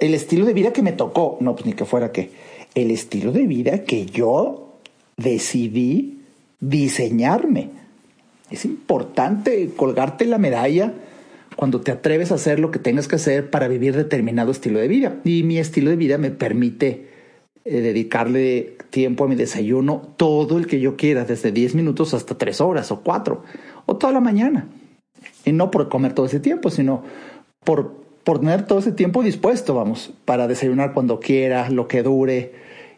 el 0.00 0.14
estilo 0.14 0.46
de 0.46 0.54
vida 0.54 0.72
que 0.72 0.82
me 0.82 0.92
tocó, 0.92 1.36
no, 1.40 1.54
pues 1.54 1.66
ni 1.66 1.72
que 1.72 1.84
fuera 1.84 2.12
que, 2.12 2.30
el 2.74 2.90
estilo 2.92 3.32
de 3.32 3.46
vida 3.46 3.82
que 3.82 4.06
yo 4.06 4.69
decidí 5.16 6.20
diseñarme. 6.60 7.70
Es 8.50 8.64
importante 8.64 9.70
colgarte 9.76 10.26
la 10.26 10.38
medalla 10.38 10.92
cuando 11.56 11.80
te 11.80 11.92
atreves 11.92 12.32
a 12.32 12.36
hacer 12.36 12.58
lo 12.58 12.70
que 12.70 12.78
tengas 12.78 13.06
que 13.06 13.16
hacer 13.16 13.50
para 13.50 13.68
vivir 13.68 13.94
determinado 13.94 14.50
estilo 14.50 14.78
de 14.78 14.88
vida. 14.88 15.16
Y 15.24 15.42
mi 15.42 15.58
estilo 15.58 15.90
de 15.90 15.96
vida 15.96 16.18
me 16.18 16.30
permite 16.30 17.08
eh, 17.64 17.80
dedicarle 17.80 18.76
tiempo 18.90 19.24
a 19.24 19.28
mi 19.28 19.36
desayuno 19.36 20.00
todo 20.16 20.58
el 20.58 20.66
que 20.66 20.80
yo 20.80 20.96
quiera, 20.96 21.24
desde 21.24 21.52
10 21.52 21.74
minutos 21.74 22.14
hasta 22.14 22.36
3 22.36 22.60
horas 22.60 22.90
o 22.90 23.00
4, 23.02 23.42
o 23.86 23.96
toda 23.96 24.12
la 24.12 24.20
mañana. 24.20 24.68
Y 25.44 25.52
no 25.52 25.70
por 25.70 25.88
comer 25.88 26.14
todo 26.14 26.26
ese 26.26 26.40
tiempo, 26.40 26.70
sino 26.70 27.02
por, 27.62 27.94
por 28.24 28.40
tener 28.40 28.66
todo 28.66 28.78
ese 28.78 28.92
tiempo 28.92 29.22
dispuesto, 29.22 29.74
vamos, 29.74 30.12
para 30.24 30.48
desayunar 30.48 30.94
cuando 30.94 31.20
quiera, 31.20 31.68
lo 31.70 31.86
que 31.86 32.02
dure, 32.02 32.52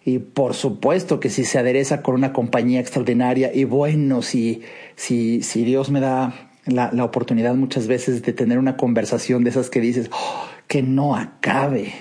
y 0.05 0.19
por 0.19 0.55
supuesto 0.55 1.21
que 1.21 1.31
si 1.31 1.45
se 1.45 1.59
adereza 1.59 2.03
con 2.03 2.15
una 2.15 2.33
compañía 2.33 2.81
extraordinaria 2.81 3.55
y 3.55 3.65
bueno, 3.65 4.23
si, 4.23 4.63
si, 4.97 5.43
si 5.43 5.65
Dios 5.65 5.91
me 5.91 6.01
da 6.01 6.51
la, 6.67 6.91
la, 6.93 7.05
oportunidad 7.05 7.55
muchas 7.55 7.87
veces 7.87 8.23
de 8.23 8.33
tener 8.33 8.59
una 8.59 8.77
conversación 8.77 9.45
de 9.45 9.51
esas 9.51 9.71
que 9.71 9.81
dices, 9.81 10.11
oh, 10.13 10.45
que 10.67 10.83
no 10.83 11.15
acabe. 11.17 11.93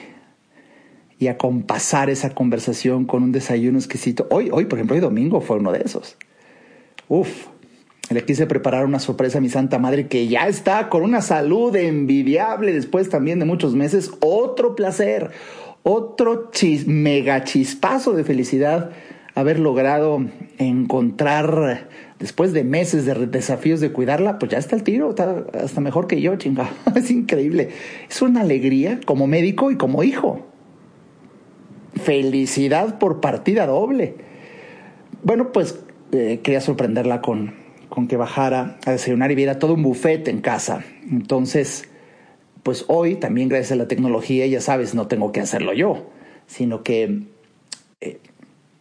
Y 1.19 1.27
acompasar 1.27 2.09
esa 2.09 2.31
conversación 2.31 3.05
con 3.05 3.21
un 3.21 3.31
desayuno 3.31 3.77
exquisito. 3.77 4.25
Hoy, 4.31 4.49
hoy, 4.51 4.65
por 4.65 4.79
ejemplo, 4.79 4.95
hoy 4.95 5.01
domingo 5.01 5.39
fue 5.39 5.57
uno 5.57 5.71
de 5.71 5.83
esos. 5.85 6.17
Uf, 7.07 7.47
le 8.09 8.25
quise 8.25 8.47
preparar 8.47 8.85
una 8.85 8.99
sorpresa 8.99 9.37
a 9.37 9.41
mi 9.41 9.49
Santa 9.49 9.77
Madre 9.77 10.07
que 10.07 10.27
ya 10.27 10.47
está 10.47 10.89
con 10.89 11.03
una 11.03 11.21
salud 11.21 11.75
envidiable 11.75 12.73
después 12.73 13.09
también 13.09 13.37
de 13.37 13.45
muchos 13.45 13.75
meses. 13.75 14.11
Otro 14.19 14.75
placer, 14.75 15.31
otro 15.83 16.51
chis, 16.51 16.87
mega 16.87 17.43
chispazo 17.43 18.13
de 18.13 18.23
felicidad 18.23 18.91
haber 19.35 19.59
logrado 19.59 20.23
encontrar 20.57 21.87
después 22.19 22.53
de 22.53 22.63
meses 22.63 23.05
de 23.05 23.27
desafíos 23.27 23.79
de 23.79 23.91
cuidarla, 23.91 24.39
pues 24.39 24.51
ya 24.51 24.57
está 24.57 24.75
el 24.75 24.83
tiro, 24.83 25.09
está 25.09 25.45
hasta 25.53 25.81
mejor 25.81 26.07
que 26.07 26.21
yo, 26.21 26.35
chinga. 26.35 26.69
Es 26.95 27.09
increíble. 27.11 27.69
Es 28.09 28.21
una 28.21 28.41
alegría 28.41 28.99
como 29.05 29.27
médico 29.27 29.71
y 29.71 29.77
como 29.77 30.03
hijo. 30.03 30.45
Felicidad 31.95 32.99
por 32.99 33.21
partida 33.21 33.65
doble. 33.65 34.15
Bueno, 35.23 35.51
pues 35.51 35.79
eh, 36.11 36.41
quería 36.43 36.61
sorprenderla 36.61 37.21
con, 37.21 37.53
con 37.89 38.07
que 38.07 38.17
bajara 38.17 38.77
a 38.85 38.91
desayunar 38.91 39.31
y 39.31 39.35
viera 39.35 39.59
todo 39.59 39.73
un 39.73 39.83
buffet 39.83 40.27
en 40.27 40.41
casa. 40.41 40.83
Entonces, 41.09 41.90
pues 42.63 42.85
hoy 42.87 43.15
también 43.15 43.49
gracias 43.49 43.71
a 43.71 43.75
la 43.75 43.87
tecnología, 43.87 44.45
ya 44.47 44.61
sabes, 44.61 44.93
no 44.93 45.07
tengo 45.07 45.31
que 45.31 45.39
hacerlo 45.39 45.73
yo, 45.73 46.09
sino 46.47 46.83
que 46.83 47.23
eh, 48.01 48.19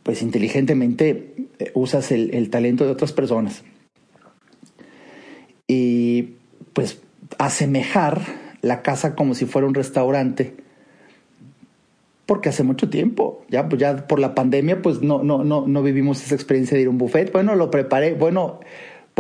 pues 0.03 0.23
inteligentemente 0.23 1.35
eh, 1.59 1.71
usas 1.75 2.13
el, 2.13 2.35
el, 2.35 2.51
talento 2.51 2.85
de 2.85 2.91
otras 2.91 3.13
personas. 3.13 3.63
Y 5.67 6.35
pues 6.73 7.01
asemejar 7.39 8.21
la 8.63 8.83
casa 8.83 9.15
como 9.15 9.35
si 9.35 9.47
fuera 9.47 9.69
un 9.69 9.75
restaurante, 9.75 10.55
porque 12.27 12.49
hace 12.49 12.63
mucho 12.63 12.89
tiempo, 12.91 13.45
ya, 13.49 13.69
pues 13.69 13.81
ya 13.81 14.07
por 14.07 14.21
la 14.21 14.35
pandemia, 14.35 14.83
pues 14.83 15.03
no, 15.03 15.23
no, 15.23 15.43
no, 15.43 15.67
no 15.67 15.83
vivimos 15.83 16.23
esa 16.23 16.35
experiencia 16.35 16.77
de 16.77 16.83
ir 16.83 16.87
a 16.87 16.91
un 16.91 16.99
buffet. 16.99 17.33
Bueno, 17.33 17.57
lo 17.57 17.71
preparé, 17.71 18.15
bueno, 18.15 18.61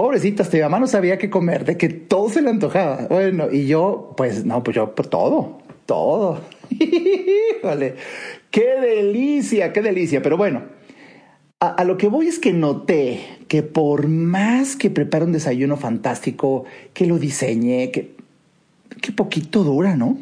Pobrecita, 0.00 0.48
mi 0.50 0.60
mamá 0.60 0.80
no 0.80 0.86
sabía 0.86 1.18
qué 1.18 1.28
comer, 1.28 1.66
de 1.66 1.76
que 1.76 1.90
todo 1.90 2.30
se 2.30 2.40
le 2.40 2.48
antojaba. 2.48 3.06
Bueno, 3.10 3.48
y 3.52 3.66
yo, 3.66 4.14
pues 4.16 4.46
no, 4.46 4.62
pues 4.62 4.74
yo, 4.74 4.94
pues 4.94 5.10
todo, 5.10 5.58
todo. 5.84 6.40
Híjole, 6.70 7.96
qué 8.50 8.80
delicia, 8.80 9.74
qué 9.74 9.82
delicia. 9.82 10.22
Pero 10.22 10.38
bueno, 10.38 10.62
a, 11.60 11.84
lo 11.84 11.98
que 11.98 12.08
voy 12.08 12.28
es 12.28 12.38
que 12.38 12.54
noté 12.54 13.20
que 13.46 13.62
por 13.62 14.08
más 14.08 14.74
que 14.74 14.88
prepare 14.88 15.26
un 15.26 15.32
desayuno 15.32 15.76
fantástico, 15.76 16.64
que 16.94 17.04
lo 17.04 17.18
diseñe, 17.18 17.90
que, 17.90 18.14
que 19.02 19.12
poquito 19.12 19.64
dura, 19.64 19.96
¿no? 19.96 20.16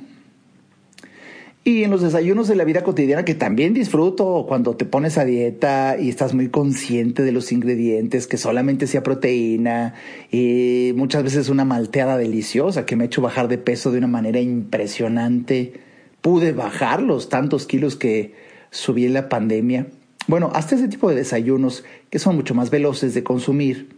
Y 1.65 1.85
en 1.85 1.91
los 1.91 2.01
desayunos 2.01 2.49
de 2.49 2.57
la 2.57 2.65
vida 2.65 2.83
cotidiana 2.83 3.25
que 3.25 3.35
también 3.35 3.75
disfruto 3.75 4.47
cuando 4.49 4.77
te 4.77 4.87
pones 4.87 5.19
a 5.19 5.25
dieta 5.25 5.97
y 6.01 6.09
estás 6.09 6.33
muy 6.33 6.49
consciente 6.49 7.23
de 7.23 7.33
los 7.33 7.53
ingredientes, 7.53 8.27
que 8.27 8.39
solamente 8.39 8.87
sea 8.87 9.03
proteína 9.03 9.95
y 10.31 10.93
muchas 10.97 11.25
veces 11.25 11.49
una 11.51 11.65
malteada 11.65 12.17
deliciosa 12.17 12.87
que 12.87 12.97
me 12.97 13.05
ha 13.05 13.07
hecho 13.07 13.21
bajar 13.21 13.49
de 13.49 13.59
peso 13.59 13.91
de 13.91 13.99
una 13.99 14.07
manera 14.07 14.41
impresionante. 14.41 15.75
Pude 16.23 16.53
bajar 16.53 17.03
los 17.03 17.29
tantos 17.29 17.67
kilos 17.67 17.97
que 17.97 18.35
subí 18.71 19.05
en 19.05 19.13
la 19.13 19.29
pandemia. 19.29 19.89
Bueno, 20.27 20.51
hasta 20.55 20.75
ese 20.75 20.89
tipo 20.89 21.11
de 21.11 21.17
desayunos 21.17 21.85
que 22.11 22.19
son 22.19 22.37
mucho 22.37 22.55
más 22.55 22.71
veloces 22.71 23.15
de 23.15 23.25
consumir, 23.25 23.89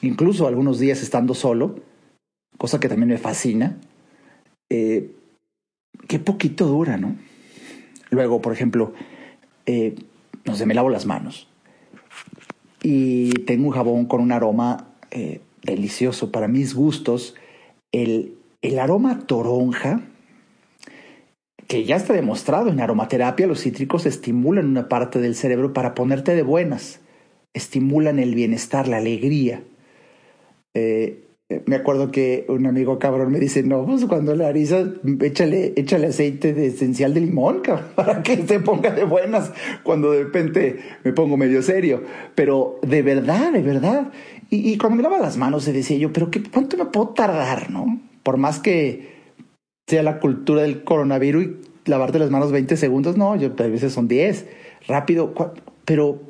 incluso 0.00 0.46
algunos 0.46 0.78
días 0.78 1.02
estando 1.02 1.34
solo, 1.34 1.80
cosa 2.58 2.78
que 2.78 2.88
también 2.88 3.08
me 3.08 3.18
fascina. 3.18 3.78
Eh, 4.70 5.10
qué 6.06 6.18
poquito 6.18 6.66
dura, 6.66 6.96
¿no? 6.96 7.16
Luego, 8.10 8.40
por 8.40 8.52
ejemplo, 8.52 8.92
eh, 9.66 9.94
no 10.44 10.54
sé, 10.54 10.66
me 10.66 10.74
lavo 10.74 10.90
las 10.90 11.06
manos 11.06 11.48
y 12.84 13.30
tengo 13.46 13.66
un 13.66 13.72
jabón 13.72 14.04
con 14.04 14.20
un 14.20 14.30
aroma 14.30 14.88
eh, 15.10 15.40
delicioso 15.62 16.30
para 16.30 16.48
mis 16.48 16.74
gustos. 16.74 17.34
El, 17.92 18.36
el 18.60 18.78
aroma 18.78 19.20
toronja, 19.20 20.02
que 21.66 21.84
ya 21.84 21.96
está 21.96 22.12
demostrado 22.12 22.68
en 22.68 22.80
aromaterapia, 22.80 23.46
los 23.46 23.62
cítricos 23.62 24.04
estimulan 24.04 24.66
una 24.66 24.90
parte 24.90 25.18
del 25.18 25.34
cerebro 25.34 25.72
para 25.72 25.94
ponerte 25.94 26.34
de 26.34 26.42
buenas, 26.42 27.00
estimulan 27.54 28.18
el 28.18 28.34
bienestar, 28.34 28.86
la 28.86 28.98
alegría. 28.98 29.62
Eh, 30.74 31.23
me 31.66 31.76
acuerdo 31.76 32.10
que 32.10 32.46
un 32.48 32.66
amigo 32.66 32.98
cabrón 32.98 33.30
me 33.30 33.38
dice, 33.38 33.62
no, 33.62 33.84
pues 33.84 34.06
cuando 34.06 34.34
la 34.34 34.48
harisa, 34.48 34.84
échale, 35.20 35.74
échale 35.76 36.06
aceite 36.06 36.54
de 36.54 36.68
esencial 36.68 37.12
de 37.12 37.20
limón, 37.20 37.62
para 37.94 38.22
que 38.22 38.46
se 38.46 38.60
ponga 38.60 38.90
de 38.90 39.04
buenas 39.04 39.52
cuando 39.82 40.12
de 40.12 40.24
repente 40.24 40.78
me 41.04 41.12
pongo 41.12 41.36
medio 41.36 41.62
serio. 41.62 42.02
Pero 42.34 42.78
de 42.82 43.02
verdad, 43.02 43.52
de 43.52 43.62
verdad. 43.62 44.10
Y, 44.48 44.70
y 44.70 44.78
cuando 44.78 44.96
me 44.96 45.02
lava 45.02 45.18
las 45.18 45.36
manos, 45.36 45.64
se 45.64 45.72
decía 45.72 45.98
yo, 45.98 46.12
pero 46.12 46.30
qué, 46.30 46.42
¿cuánto 46.42 46.78
me 46.78 46.86
puedo 46.86 47.08
tardar, 47.08 47.70
no? 47.70 48.00
Por 48.22 48.38
más 48.38 48.58
que 48.58 49.12
sea 49.86 50.02
la 50.02 50.20
cultura 50.20 50.62
del 50.62 50.82
coronavirus 50.82 51.44
y 51.44 51.90
lavarte 51.90 52.18
las 52.18 52.30
manos 52.30 52.52
20 52.52 52.76
segundos, 52.78 53.18
no, 53.18 53.36
yo 53.36 53.52
a 53.58 53.62
veces 53.64 53.92
son 53.92 54.08
10, 54.08 54.46
rápido, 54.88 55.34
pero 55.84 56.22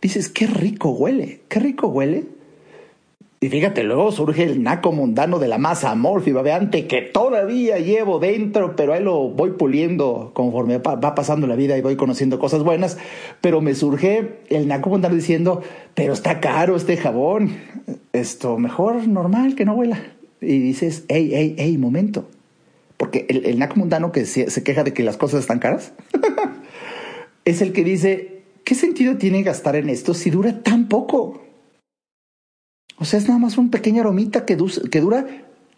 dices, 0.00 0.28
qué 0.28 0.46
rico 0.46 0.90
huele, 0.90 1.40
qué 1.48 1.58
rico 1.58 1.88
huele 1.88 2.39
y 3.42 3.48
fíjate, 3.48 3.84
luego 3.84 4.12
surge 4.12 4.42
el 4.42 4.62
naco 4.62 4.92
mundano 4.92 5.38
de 5.38 5.48
la 5.48 5.56
masa 5.56 5.90
amorfa 5.92 6.30
babeante 6.30 6.86
que 6.86 7.00
todavía 7.00 7.78
llevo 7.78 8.18
dentro, 8.18 8.76
pero 8.76 8.92
ahí 8.92 9.02
lo 9.02 9.30
voy 9.30 9.52
puliendo 9.52 10.32
conforme 10.34 10.76
va 10.76 11.14
pasando 11.14 11.46
la 11.46 11.56
vida 11.56 11.78
y 11.78 11.80
voy 11.80 11.96
conociendo 11.96 12.38
cosas 12.38 12.62
buenas. 12.62 12.98
Pero 13.40 13.62
me 13.62 13.74
surge 13.74 14.40
el 14.50 14.68
naco 14.68 14.90
mundano 14.90 15.14
diciendo, 15.14 15.62
pero 15.94 16.12
está 16.12 16.38
caro 16.40 16.76
este 16.76 16.98
jabón, 16.98 17.56
esto 18.12 18.58
mejor 18.58 19.08
normal 19.08 19.54
que 19.54 19.64
no 19.64 19.72
huela. 19.72 20.02
Y 20.42 20.58
dices, 20.58 21.04
hey, 21.08 21.30
hey, 21.32 21.54
hey, 21.56 21.78
momento. 21.78 22.28
Porque 22.98 23.24
el, 23.30 23.46
el 23.46 23.58
naco 23.58 23.76
mundano 23.76 24.12
que 24.12 24.26
se, 24.26 24.50
se 24.50 24.62
queja 24.62 24.84
de 24.84 24.92
que 24.92 25.02
las 25.02 25.16
cosas 25.16 25.40
están 25.40 25.60
caras 25.60 25.94
es 27.46 27.62
el 27.62 27.72
que 27.72 27.84
dice, 27.84 28.42
¿qué 28.64 28.74
sentido 28.74 29.16
tiene 29.16 29.42
gastar 29.42 29.76
en 29.76 29.88
esto 29.88 30.12
si 30.12 30.28
dura 30.28 30.62
tan 30.62 30.88
poco? 30.88 31.40
O 33.00 33.06
sea, 33.06 33.18
es 33.18 33.26
nada 33.26 33.40
más 33.40 33.56
un 33.56 33.70
pequeño 33.70 34.02
aromita 34.02 34.44
que, 34.44 34.56
dura 34.56 35.26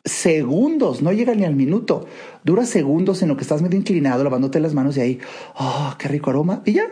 segundos, 0.04 1.02
no 1.02 1.12
llega 1.12 1.34
ni 1.36 1.44
al 1.44 1.54
minuto. 1.54 2.06
Dura 2.42 2.66
segundos 2.66 3.22
en 3.22 3.28
lo 3.28 3.36
que 3.36 3.42
estás 3.42 3.62
medio 3.62 3.78
inclinado, 3.78 4.24
lavándote 4.24 4.58
las 4.58 4.74
manos 4.74 4.96
y 4.96 5.00
ahí, 5.00 5.18
oh, 5.54 5.94
qué 5.98 6.08
rico 6.08 6.30
aroma. 6.30 6.62
Y 6.64 6.72
ya, 6.72 6.84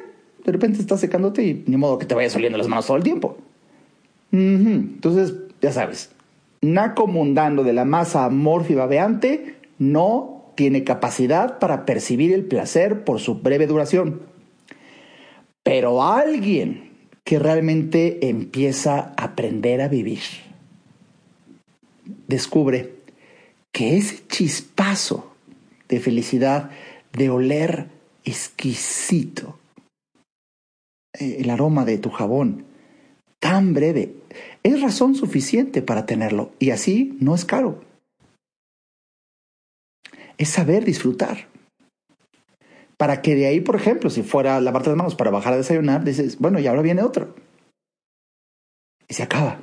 de 0.44 0.52
repente 0.52 0.80
estás 0.80 1.00
secándote 1.00 1.42
y 1.42 1.64
ni 1.66 1.76
modo 1.76 1.98
que 1.98 2.06
te 2.06 2.14
vayas 2.14 2.36
oliendo 2.36 2.56
las 2.56 2.68
manos 2.68 2.86
todo 2.86 2.96
el 2.96 3.02
tiempo. 3.02 3.36
Entonces, 4.30 5.34
ya 5.60 5.72
sabes, 5.72 6.12
naco 6.60 7.08
mundano 7.08 7.64
de 7.64 7.72
la 7.72 7.84
masa 7.84 8.24
amorfa 8.24 8.72
y 8.72 8.76
babeante 8.76 9.56
no 9.80 10.52
tiene 10.54 10.84
capacidad 10.84 11.58
para 11.58 11.84
percibir 11.84 12.32
el 12.32 12.44
placer 12.44 13.02
por 13.02 13.18
su 13.18 13.40
breve 13.40 13.66
duración. 13.66 14.20
Pero 15.64 16.04
alguien 16.04 16.89
que 17.30 17.38
realmente 17.38 18.28
empieza 18.28 19.14
a 19.16 19.26
aprender 19.26 19.82
a 19.82 19.86
vivir. 19.86 20.18
Descubre 22.26 22.96
que 23.70 23.96
ese 23.96 24.26
chispazo 24.26 25.32
de 25.88 26.00
felicidad, 26.00 26.72
de 27.12 27.30
oler 27.30 27.86
exquisito, 28.24 29.60
eh, 31.20 31.36
el 31.38 31.50
aroma 31.50 31.84
de 31.84 31.98
tu 31.98 32.10
jabón, 32.10 32.64
tan 33.38 33.74
breve, 33.74 34.12
es 34.64 34.82
razón 34.82 35.14
suficiente 35.14 35.82
para 35.82 36.06
tenerlo 36.06 36.50
y 36.58 36.70
así 36.70 37.16
no 37.20 37.36
es 37.36 37.44
caro. 37.44 37.80
Es 40.36 40.48
saber 40.48 40.84
disfrutar. 40.84 41.49
Para 43.00 43.22
que 43.22 43.34
de 43.34 43.46
ahí, 43.46 43.62
por 43.62 43.76
ejemplo, 43.76 44.10
si 44.10 44.22
fuera 44.22 44.60
lavarte 44.60 44.90
las 44.90 44.96
manos 44.98 45.14
para 45.14 45.30
bajar 45.30 45.54
a 45.54 45.56
desayunar, 45.56 46.04
dices, 46.04 46.38
bueno, 46.38 46.58
y 46.58 46.66
ahora 46.66 46.82
viene 46.82 47.02
otro. 47.02 47.34
Y 49.08 49.14
se 49.14 49.22
acaba. 49.22 49.58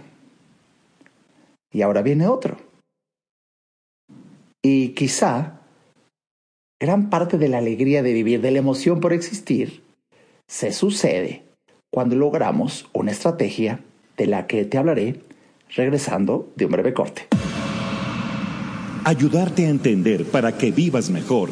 Y 1.72 1.84
ahora 1.84 2.02
viene 2.02 2.26
otro. 2.26 2.58
Y 4.64 4.96
quizá 4.96 5.60
gran 6.82 7.12
parte 7.12 7.38
de 7.38 7.48
la 7.48 7.60
alegría 7.60 8.02
de 8.02 8.12
vivir, 8.12 8.42
de 8.42 8.50
la 8.50 8.58
emoción 8.58 9.02
por 9.02 9.14
existir, 9.14 9.84
se 10.48 10.74
sucede 10.74 11.44
cuando 11.94 12.16
logramos 12.16 12.90
una 12.92 13.12
estrategia 13.12 13.82
de 14.18 14.26
la 14.26 14.48
que 14.48 14.66
te 14.66 14.80
hablaré 14.80 15.22
regresando 15.76 16.52
de 16.56 16.66
un 16.66 16.72
breve 16.72 16.96
corte. 16.96 17.28
Ayudarte 19.04 19.68
a 19.68 19.70
entender 19.70 20.26
para 20.26 20.58
que 20.58 20.72
vivas 20.72 21.12
mejor. 21.12 21.52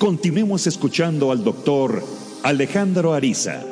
Continuemos 0.00 0.66
escuchando 0.66 1.30
al 1.30 1.44
doctor 1.44 2.02
Alejandro 2.42 3.12
Ariza. 3.12 3.66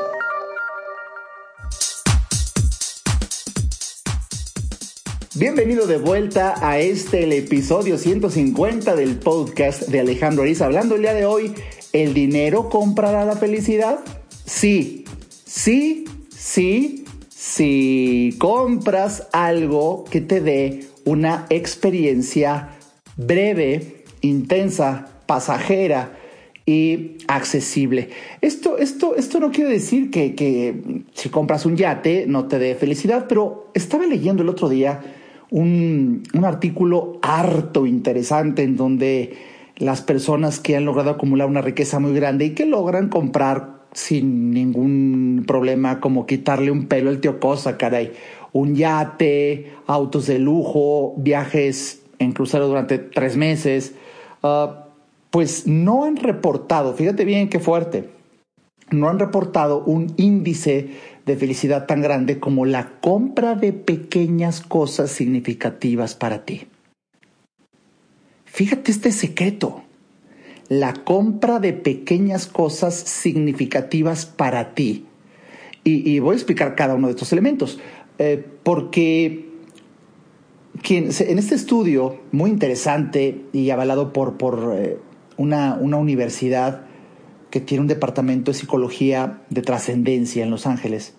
Bienvenido 5.34 5.86
de 5.86 5.96
vuelta 5.96 6.54
a 6.60 6.80
este, 6.80 7.24
el 7.24 7.32
episodio 7.32 7.96
150 7.96 8.94
del 8.94 9.16
podcast 9.16 9.88
de 9.88 10.00
Alejandro 10.00 10.42
Ariza. 10.42 10.66
Hablando 10.66 10.96
el 10.96 11.00
día 11.00 11.14
de 11.14 11.24
hoy, 11.24 11.54
¿el 11.94 12.12
dinero 12.12 12.68
comprará 12.68 13.24
la 13.24 13.36
felicidad? 13.36 14.00
Sí, 14.44 15.06
sí, 15.46 16.04
sí, 16.28 17.06
si 17.30 18.36
compras 18.38 19.28
algo 19.32 20.04
que 20.04 20.20
te 20.20 20.42
dé 20.42 20.88
una 21.06 21.46
experiencia 21.48 22.76
breve, 23.16 24.04
intensa, 24.20 25.17
pasajera 25.28 26.16
y 26.64 27.18
accesible. 27.28 28.08
Esto, 28.40 28.78
esto, 28.78 29.14
esto 29.14 29.40
no 29.40 29.50
quiere 29.50 29.70
decir 29.70 30.10
que, 30.10 30.34
que 30.34 31.04
si 31.12 31.28
compras 31.28 31.66
un 31.66 31.76
yate 31.76 32.24
no 32.26 32.46
te 32.46 32.58
dé 32.58 32.74
felicidad, 32.74 33.26
pero 33.28 33.70
estaba 33.74 34.06
leyendo 34.06 34.42
el 34.42 34.48
otro 34.48 34.70
día 34.70 35.00
un, 35.50 36.22
un 36.32 36.44
artículo 36.44 37.18
harto 37.20 37.86
interesante 37.86 38.62
en 38.62 38.76
donde 38.76 39.34
las 39.76 40.00
personas 40.00 40.60
que 40.60 40.76
han 40.76 40.86
logrado 40.86 41.10
acumular 41.10 41.46
una 41.46 41.60
riqueza 41.60 42.00
muy 42.00 42.14
grande 42.14 42.46
y 42.46 42.50
que 42.54 42.64
logran 42.64 43.08
comprar 43.08 43.82
sin 43.92 44.50
ningún 44.50 45.44
problema 45.46 46.00
como 46.00 46.26
quitarle 46.26 46.70
un 46.70 46.86
pelo 46.86 47.10
al 47.10 47.20
tío 47.20 47.38
Cosa, 47.38 47.76
caray. 47.76 48.12
Un 48.52 48.74
yate, 48.74 49.72
autos 49.86 50.26
de 50.26 50.38
lujo, 50.38 51.14
viajes 51.18 52.02
en 52.18 52.32
crucero 52.32 52.66
durante 52.66 52.98
tres 52.98 53.36
meses, 53.36 53.94
ah, 54.42 54.87
pues 55.30 55.66
no 55.66 56.04
han 56.04 56.16
reportado, 56.16 56.94
fíjate 56.94 57.24
bien 57.24 57.48
qué 57.48 57.60
fuerte, 57.60 58.08
no 58.90 59.08
han 59.08 59.18
reportado 59.18 59.84
un 59.84 60.14
índice 60.16 60.90
de 61.26 61.36
felicidad 61.36 61.86
tan 61.86 62.00
grande 62.00 62.38
como 62.40 62.64
la 62.64 62.98
compra 63.00 63.54
de 63.54 63.72
pequeñas 63.72 64.60
cosas 64.60 65.10
significativas 65.10 66.14
para 66.14 66.44
ti. 66.44 66.66
Fíjate 68.46 68.90
este 68.90 69.12
secreto, 69.12 69.82
la 70.68 70.94
compra 70.94 71.60
de 71.60 71.74
pequeñas 71.74 72.46
cosas 72.46 72.94
significativas 72.94 74.26
para 74.26 74.74
ti. 74.74 75.04
Y, 75.84 76.18
voy 76.18 76.34
a 76.34 76.36
explicar 76.36 76.74
cada 76.74 76.96
uno 76.96 77.06
de 77.06 77.12
estos 77.12 77.32
elementos, 77.32 77.78
eh, 78.18 78.44
porque 78.62 79.48
en 80.90 81.38
este 81.38 81.54
estudio 81.54 82.20
muy 82.30 82.50
interesante 82.50 83.40
y 83.54 83.70
avalado 83.70 84.12
por, 84.12 84.36
por 84.36 84.74
eh, 84.76 84.98
una, 85.38 85.78
una 85.80 85.96
universidad 85.96 86.82
que 87.50 87.60
tiene 87.60 87.80
un 87.80 87.88
departamento 87.88 88.52
de 88.52 88.58
psicología 88.58 89.40
de 89.48 89.62
trascendencia 89.62 90.44
en 90.44 90.50
Los 90.50 90.66
Ángeles, 90.66 91.14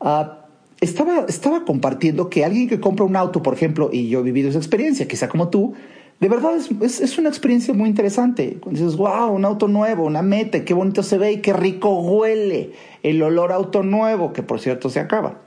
Ah, 0.00 0.46
estaba, 0.80 1.26
estaba 1.28 1.64
compartiendo 1.64 2.30
que 2.30 2.44
alguien 2.44 2.68
que 2.68 2.80
compra 2.80 3.04
un 3.04 3.16
auto, 3.16 3.42
por 3.42 3.52
ejemplo, 3.52 3.90
y 3.92 4.08
yo 4.08 4.20
he 4.20 4.22
vivido 4.22 4.48
esa 4.48 4.58
experiencia, 4.58 5.06
quizá 5.06 5.28
como 5.28 5.50
tú, 5.50 5.74
de 6.20 6.28
verdad 6.28 6.56
es, 6.56 7.00
es, 7.00 7.18
una 7.18 7.28
experiencia 7.28 7.74
muy 7.74 7.88
interesante. 7.88 8.58
Cuando 8.60 8.80
dices, 8.80 8.96
wow, 8.96 9.30
un 9.30 9.44
auto 9.44 9.68
nuevo, 9.68 10.04
una 10.04 10.22
meta, 10.22 10.64
qué 10.64 10.74
bonito 10.74 11.02
se 11.02 11.18
ve 11.18 11.32
y 11.32 11.36
qué 11.40 11.52
rico 11.52 12.00
huele 12.00 12.72
el 13.02 13.22
olor 13.22 13.52
auto 13.52 13.82
nuevo, 13.82 14.32
que 14.32 14.42
por 14.42 14.60
cierto 14.60 14.90
se 14.90 15.00
acaba. 15.00 15.40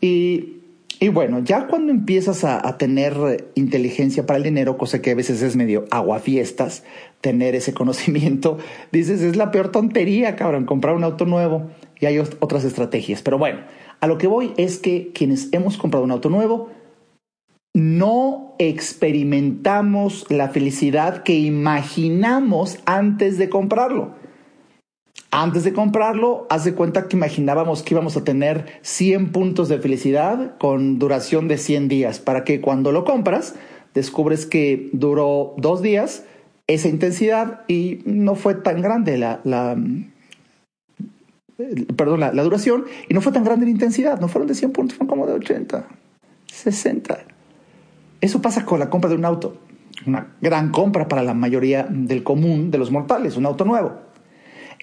Y, 0.00 0.63
y 1.04 1.08
bueno, 1.08 1.40
ya 1.40 1.66
cuando 1.66 1.92
empiezas 1.92 2.44
a, 2.44 2.78
tener 2.78 3.50
inteligencia 3.56 4.24
para 4.24 4.38
el 4.38 4.42
dinero, 4.42 4.78
cosa 4.78 5.02
que 5.02 5.10
a 5.10 5.14
veces 5.14 5.42
es 5.42 5.54
medio 5.54 5.84
aguafiestas, 5.90 6.82
tener 7.20 7.54
ese 7.54 7.74
conocimiento, 7.74 8.56
dices, 8.90 9.20
es 9.20 9.36
la 9.36 9.50
peor 9.50 9.68
tontería, 9.68 10.34
cabrón, 10.34 10.64
comprar 10.64 10.94
un 10.94 11.04
auto 11.04 11.26
nuevo. 11.26 11.68
Y 12.00 12.06
hay 12.06 12.18
otras 12.18 12.64
estrategias. 12.64 13.20
Pero 13.20 13.36
bueno, 13.36 13.60
a 14.00 14.06
lo 14.06 14.16
que 14.16 14.28
voy 14.28 14.54
es 14.56 14.78
que 14.78 15.10
quienes 15.12 15.50
hemos 15.52 15.76
comprado 15.76 16.06
un 16.06 16.10
auto 16.10 16.30
nuevo, 16.30 16.70
no 17.74 18.54
experimentamos 18.58 20.24
la 20.30 20.48
felicidad 20.48 21.22
que 21.22 21.34
imaginamos 21.34 22.78
antes 22.86 23.36
de 23.36 23.50
comprarlo. 23.50 24.14
Antes 25.36 25.64
de 25.64 25.72
comprarlo, 25.72 26.46
haz 26.48 26.62
de 26.62 26.74
cuenta 26.74 27.08
que 27.08 27.16
imaginábamos 27.16 27.82
que 27.82 27.92
íbamos 27.92 28.16
a 28.16 28.22
tener 28.22 28.66
100 28.82 29.32
puntos 29.32 29.68
de 29.68 29.80
felicidad 29.80 30.56
con 30.58 31.00
duración 31.00 31.48
de 31.48 31.58
100 31.58 31.88
días, 31.88 32.20
para 32.20 32.44
que 32.44 32.60
cuando 32.60 32.92
lo 32.92 33.02
compras, 33.02 33.56
descubres 33.94 34.46
que 34.46 34.90
duró 34.92 35.54
dos 35.56 35.82
días 35.82 36.22
esa 36.68 36.86
intensidad 36.86 37.62
y 37.66 37.98
no 38.04 38.36
fue 38.36 38.54
tan 38.54 38.80
grande 38.80 39.18
la, 39.18 39.40
la, 39.42 39.76
perdón, 41.96 42.20
la, 42.20 42.30
duración, 42.44 42.84
y 43.08 43.14
no 43.14 43.20
fue 43.20 43.32
tan 43.32 43.42
grande 43.42 43.66
la 43.66 43.72
intensidad, 43.72 44.20
no 44.20 44.28
fueron 44.28 44.46
de 44.46 44.54
100 44.54 44.70
puntos, 44.70 44.96
fueron 44.96 45.08
como 45.08 45.26
de 45.26 45.32
80, 45.32 45.84
60. 46.46 47.18
Eso 48.20 48.40
pasa 48.40 48.64
con 48.64 48.78
la 48.78 48.88
compra 48.88 49.10
de 49.10 49.16
un 49.16 49.24
auto, 49.24 49.56
una 50.06 50.28
gran 50.40 50.70
compra 50.70 51.08
para 51.08 51.24
la 51.24 51.34
mayoría 51.34 51.88
del 51.90 52.22
común 52.22 52.70
de 52.70 52.78
los 52.78 52.92
mortales, 52.92 53.36
un 53.36 53.46
auto 53.46 53.64
nuevo. 53.64 54.03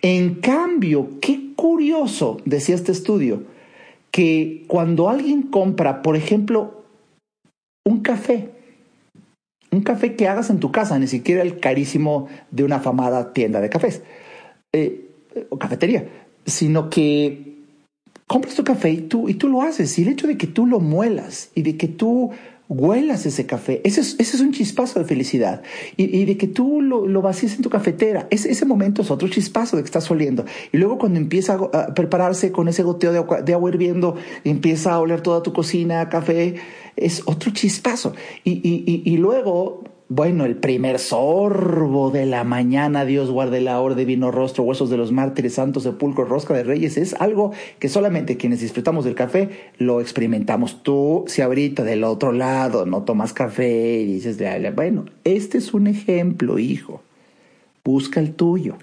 En 0.01 0.35
cambio, 0.35 1.19
qué 1.21 1.53
curioso, 1.55 2.37
decía 2.45 2.75
este 2.75 2.91
estudio, 2.91 3.43
que 4.09 4.65
cuando 4.67 5.09
alguien 5.09 5.43
compra, 5.43 6.01
por 6.01 6.15
ejemplo, 6.15 6.83
un 7.85 8.01
café, 8.01 8.49
un 9.71 9.81
café 9.81 10.15
que 10.15 10.27
hagas 10.27 10.49
en 10.49 10.59
tu 10.59 10.71
casa, 10.71 10.99
ni 10.99 11.07
siquiera 11.07 11.41
el 11.41 11.59
carísimo 11.59 12.27
de 12.51 12.63
una 12.63 12.77
afamada 12.77 13.31
tienda 13.33 13.61
de 13.61 13.69
cafés 13.69 14.01
eh, 14.73 15.07
o 15.49 15.57
cafetería, 15.57 16.07
sino 16.45 16.89
que 16.89 17.57
compras 18.27 18.55
tu 18.55 18.63
café 18.63 18.91
y 18.91 19.01
tú, 19.01 19.29
y 19.29 19.35
tú 19.35 19.47
lo 19.47 19.61
haces. 19.61 19.97
Y 19.97 20.03
el 20.03 20.09
hecho 20.09 20.27
de 20.27 20.37
que 20.37 20.47
tú 20.47 20.65
lo 20.65 20.79
muelas 20.79 21.51
y 21.55 21.61
de 21.61 21.77
que 21.77 21.87
tú 21.87 22.31
huelas 22.71 23.25
ese 23.25 23.45
café. 23.45 23.81
Ese 23.83 23.99
es, 23.99 24.15
ese 24.17 24.37
es 24.37 24.41
un 24.41 24.53
chispazo 24.53 24.97
de 24.99 25.05
felicidad. 25.05 25.61
Y, 25.97 26.23
de 26.23 26.37
que 26.37 26.47
tú 26.47 26.81
lo, 26.81 27.05
lo 27.05 27.21
vacíes 27.21 27.55
en 27.55 27.61
tu 27.61 27.69
cafetera. 27.69 28.27
Ese, 28.31 28.49
ese 28.49 28.65
momento 28.65 29.01
es 29.01 29.11
otro 29.11 29.27
chispazo 29.27 29.75
de 29.75 29.83
que 29.83 29.87
estás 29.87 30.09
oliendo. 30.09 30.45
Y 30.71 30.77
luego 30.77 30.97
cuando 30.97 31.19
empieza 31.19 31.59
a, 31.73 31.93
prepararse 31.93 32.51
con 32.53 32.69
ese 32.69 32.83
goteo 32.83 33.11
de 33.11 33.17
agua, 33.19 33.41
de 33.41 33.53
agua 33.53 33.69
hirviendo, 33.69 34.15
empieza 34.45 34.93
a 34.93 34.99
oler 34.99 35.19
toda 35.19 35.43
tu 35.43 35.51
cocina, 35.51 36.07
café, 36.07 36.55
es 36.95 37.23
otro 37.25 37.51
chispazo. 37.51 38.13
Y, 38.45 38.51
y, 38.63 39.03
y 39.05 39.17
luego 39.17 39.83
bueno, 40.13 40.43
el 40.43 40.57
primer 40.57 40.99
sorbo 40.99 42.11
de 42.11 42.25
la 42.25 42.43
mañana, 42.43 43.05
Dios 43.05 43.31
guarde 43.31 43.61
la 43.61 43.79
hora 43.79 43.95
de 43.95 44.03
vino 44.03 44.29
rostro, 44.29 44.65
huesos 44.65 44.89
de 44.89 44.97
los 44.97 45.13
mártires, 45.13 45.53
santos 45.53 45.83
sepulcros, 45.83 46.27
rosca 46.27 46.53
de 46.53 46.65
reyes, 46.65 46.97
es 46.97 47.13
algo 47.13 47.53
que 47.79 47.87
solamente 47.87 48.35
quienes 48.35 48.59
disfrutamos 48.59 49.05
del 49.05 49.15
café 49.15 49.71
lo 49.77 50.01
experimentamos. 50.01 50.83
Tú, 50.83 51.23
si 51.27 51.41
ahorita 51.41 51.85
del 51.85 52.03
otro 52.03 52.33
lado 52.33 52.85
no 52.85 53.03
tomas 53.03 53.31
café 53.31 54.01
y 54.01 54.15
dices, 54.15 54.37
bueno, 54.75 55.05
este 55.23 55.59
es 55.59 55.73
un 55.73 55.87
ejemplo, 55.87 56.59
hijo, 56.59 57.01
busca 57.85 58.19
el 58.19 58.33
tuyo. 58.33 58.75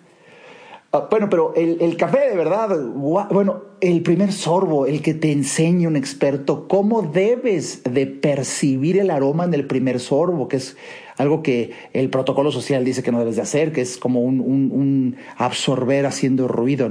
Ah, 0.91 1.09
bueno, 1.11 1.29
pero 1.29 1.53
el, 1.55 1.95
café 1.99 2.31
de 2.31 2.37
verdad, 2.37 2.75
bueno, 2.95 3.65
el 3.83 4.03
primer 4.03 4.33
sorbo, 4.33 4.87
el 4.87 5.03
que 5.03 5.13
te 5.13 5.31
enseña 5.31 5.87
un 5.87 5.97
experto 5.97 6.67
cómo 6.67 7.03
debes 7.03 7.83
de 7.85 8.07
percibir 8.07 8.99
el 8.99 9.11
aroma 9.11 9.45
en 9.45 9.53
el 9.53 9.67
primer 9.67 10.01
sorbo, 10.01 10.49
que 10.49 10.57
es 10.57 10.79
algo 11.19 11.43
que 11.43 11.73
el 11.93 12.11
protocolo 12.11 12.53
social 12.53 12.85
dice 12.85 13.03
que 13.03 13.13
no 13.13 13.19
debes 13.19 13.37
de 13.37 13.43
hacer, 13.43 13.73
que 13.73 13.81
es 13.81 13.99
como 13.99 14.23
un, 14.23 15.17
absorber 15.37 16.07
haciendo 16.07 16.49
ruido. 16.49 16.89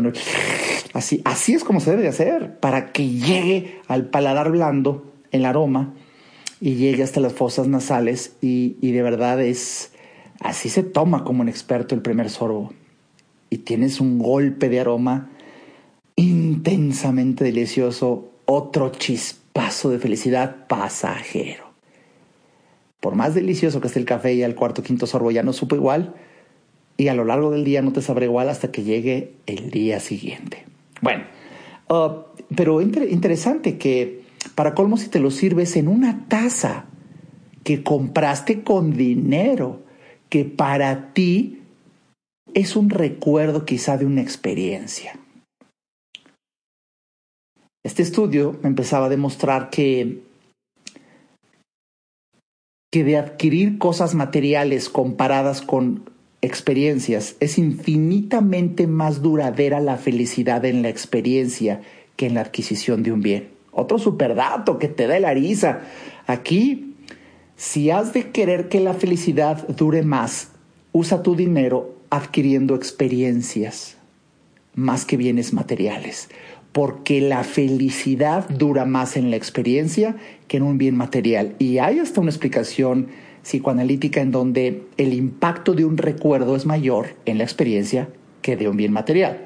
Así, 0.94 1.22
así 1.26 1.54
es 1.54 1.64
como 1.64 1.80
se 1.80 1.92
debe 1.92 2.04
de 2.04 2.10
hacer, 2.10 2.60
para 2.60 2.92
que 2.92 3.08
llegue 3.08 3.80
al 3.88 4.10
paladar 4.10 4.52
blando 4.52 5.12
el 5.32 5.46
aroma 5.46 5.94
y 6.60 6.76
llegue 6.76 7.04
hasta 7.04 7.20
las 7.20 7.34
fosas 7.34 7.68
nasales 7.68 8.36
y, 8.42 8.78
y 8.82 8.92
de 8.92 9.02
verdad 9.02 9.42
es, 9.42 9.92
así 10.40 10.70
se 10.70 10.84
toma 10.84 11.24
como 11.24 11.42
un 11.42 11.50
experto 11.50 11.96
el 11.96 12.02
primer 12.02 12.30
sorbo 12.30 12.74
y 13.50 13.60
tienes 13.60 14.02
un 14.02 14.20
golpe 14.20 14.70
de 14.70 14.80
aroma 14.80 15.30
intensamente 16.16 17.44
delicioso, 17.44 18.32
otro 18.46 18.92
chispazo 18.92 19.90
de 19.90 20.00
felicidad 20.00 20.68
pasajero. 20.68 21.67
Por 23.08 23.16
más 23.16 23.34
delicioso 23.34 23.80
que 23.80 23.88
esté 23.88 24.00
el 24.00 24.06
café 24.06 24.34
y 24.34 24.44
al 24.44 24.54
cuarto 24.54 24.84
quinto 24.84 25.08
sorbo 25.08 25.32
ya 25.32 25.42
no 25.42 25.54
supo 25.54 25.78
igual 25.78 26.14
y 26.98 27.08
a 27.08 27.14
lo 27.14 27.24
largo 27.24 27.52
del 27.52 27.64
día 27.64 27.82
no 27.82 27.94
te 27.94 28.02
sabrá 28.02 28.26
igual 28.26 28.50
hasta 28.50 28.70
que 28.70 28.84
llegue 28.84 29.32
el 29.46 29.72
día 29.72 30.02
siguiente. 30.02 30.66
Bueno, 31.00 31.24
uh, 31.88 32.24
pero 32.54 32.82
interesante 32.82 33.78
que 33.78 34.24
para 34.56 34.76
colmo 34.76 34.98
si 34.98 35.08
te 35.08 35.22
lo 35.22 35.32
sirves 35.32 35.78
en 35.78 35.88
una 35.88 36.28
taza 36.28 36.88
que 37.64 37.82
compraste 37.82 38.64
con 38.64 38.98
dinero, 38.98 39.80
que 40.28 40.44
para 40.44 41.14
ti 41.14 41.62
es 42.54 42.76
un 42.76 42.90
recuerdo 42.90 43.64
quizá 43.64 43.96
de 43.96 44.06
una 44.06 44.20
experiencia. 44.20 45.18
Este 47.86 48.04
estudio 48.04 48.60
empezaba 48.64 49.06
a 49.06 49.10
demostrar 49.10 49.70
que, 49.70 50.27
que 52.90 53.04
de 53.04 53.18
adquirir 53.18 53.78
cosas 53.78 54.16
materiales 54.16 54.90
comparadas 54.90 55.62
con 55.62 56.10
experiencias 56.42 57.36
es 57.40 57.58
infinitamente 57.58 58.88
más 58.88 59.22
duradera 59.22 59.80
la 59.80 59.98
felicidad 59.98 60.64
en 60.66 60.84
la 60.84 60.90
experiencia 60.90 61.82
que 62.16 62.28
en 62.28 62.36
la 62.36 62.42
adquisición 62.42 63.04
de 63.04 63.12
un 63.12 63.22
bien. 63.22 63.50
Otro 63.72 64.00
superdato 64.00 64.80
que 64.80 64.88
te 64.88 65.08
da 65.08 65.20
la 65.20 65.34
risa. 65.34 65.82
Aquí, 66.26 66.96
si 67.56 67.92
has 67.92 68.14
de 68.14 68.32
querer 68.32 68.70
que 68.70 68.80
la 68.80 68.94
felicidad 68.94 69.68
dure 69.68 70.04
más, 70.04 70.50
usa 70.94 71.22
tu 71.22 71.36
dinero 71.36 71.96
adquiriendo 72.10 72.76
experiencias 72.76 73.98
más 74.74 75.06
que 75.06 75.18
bienes 75.18 75.54
materiales, 75.54 76.30
porque 76.78 77.22
la 77.22 77.44
felicidad 77.44 78.48
dura 78.50 78.86
más 78.86 79.18
en 79.18 79.32
la 79.32 79.36
experiencia 79.36 80.16
que 80.48 80.58
en 80.58 80.64
un 80.64 80.78
bien 80.78 80.96
material. 80.96 81.56
Y 81.58 81.80
hay 81.80 81.98
hasta 81.98 82.22
una 82.22 82.30
explicación 82.30 83.08
psicoanalítica 83.42 84.22
en 84.22 84.30
donde 84.30 84.84
el 84.98 85.16
impacto 85.16 85.74
de 85.74 85.86
un 85.86 85.98
recuerdo 85.98 86.56
es 86.56 86.68
mayor 86.68 87.16
en 87.26 87.40
la 87.40 87.46
experiencia 87.46 88.10
que 88.44 88.56
de 88.56 88.70
un 88.70 88.78
bien 88.78 88.94
material. 88.94 89.42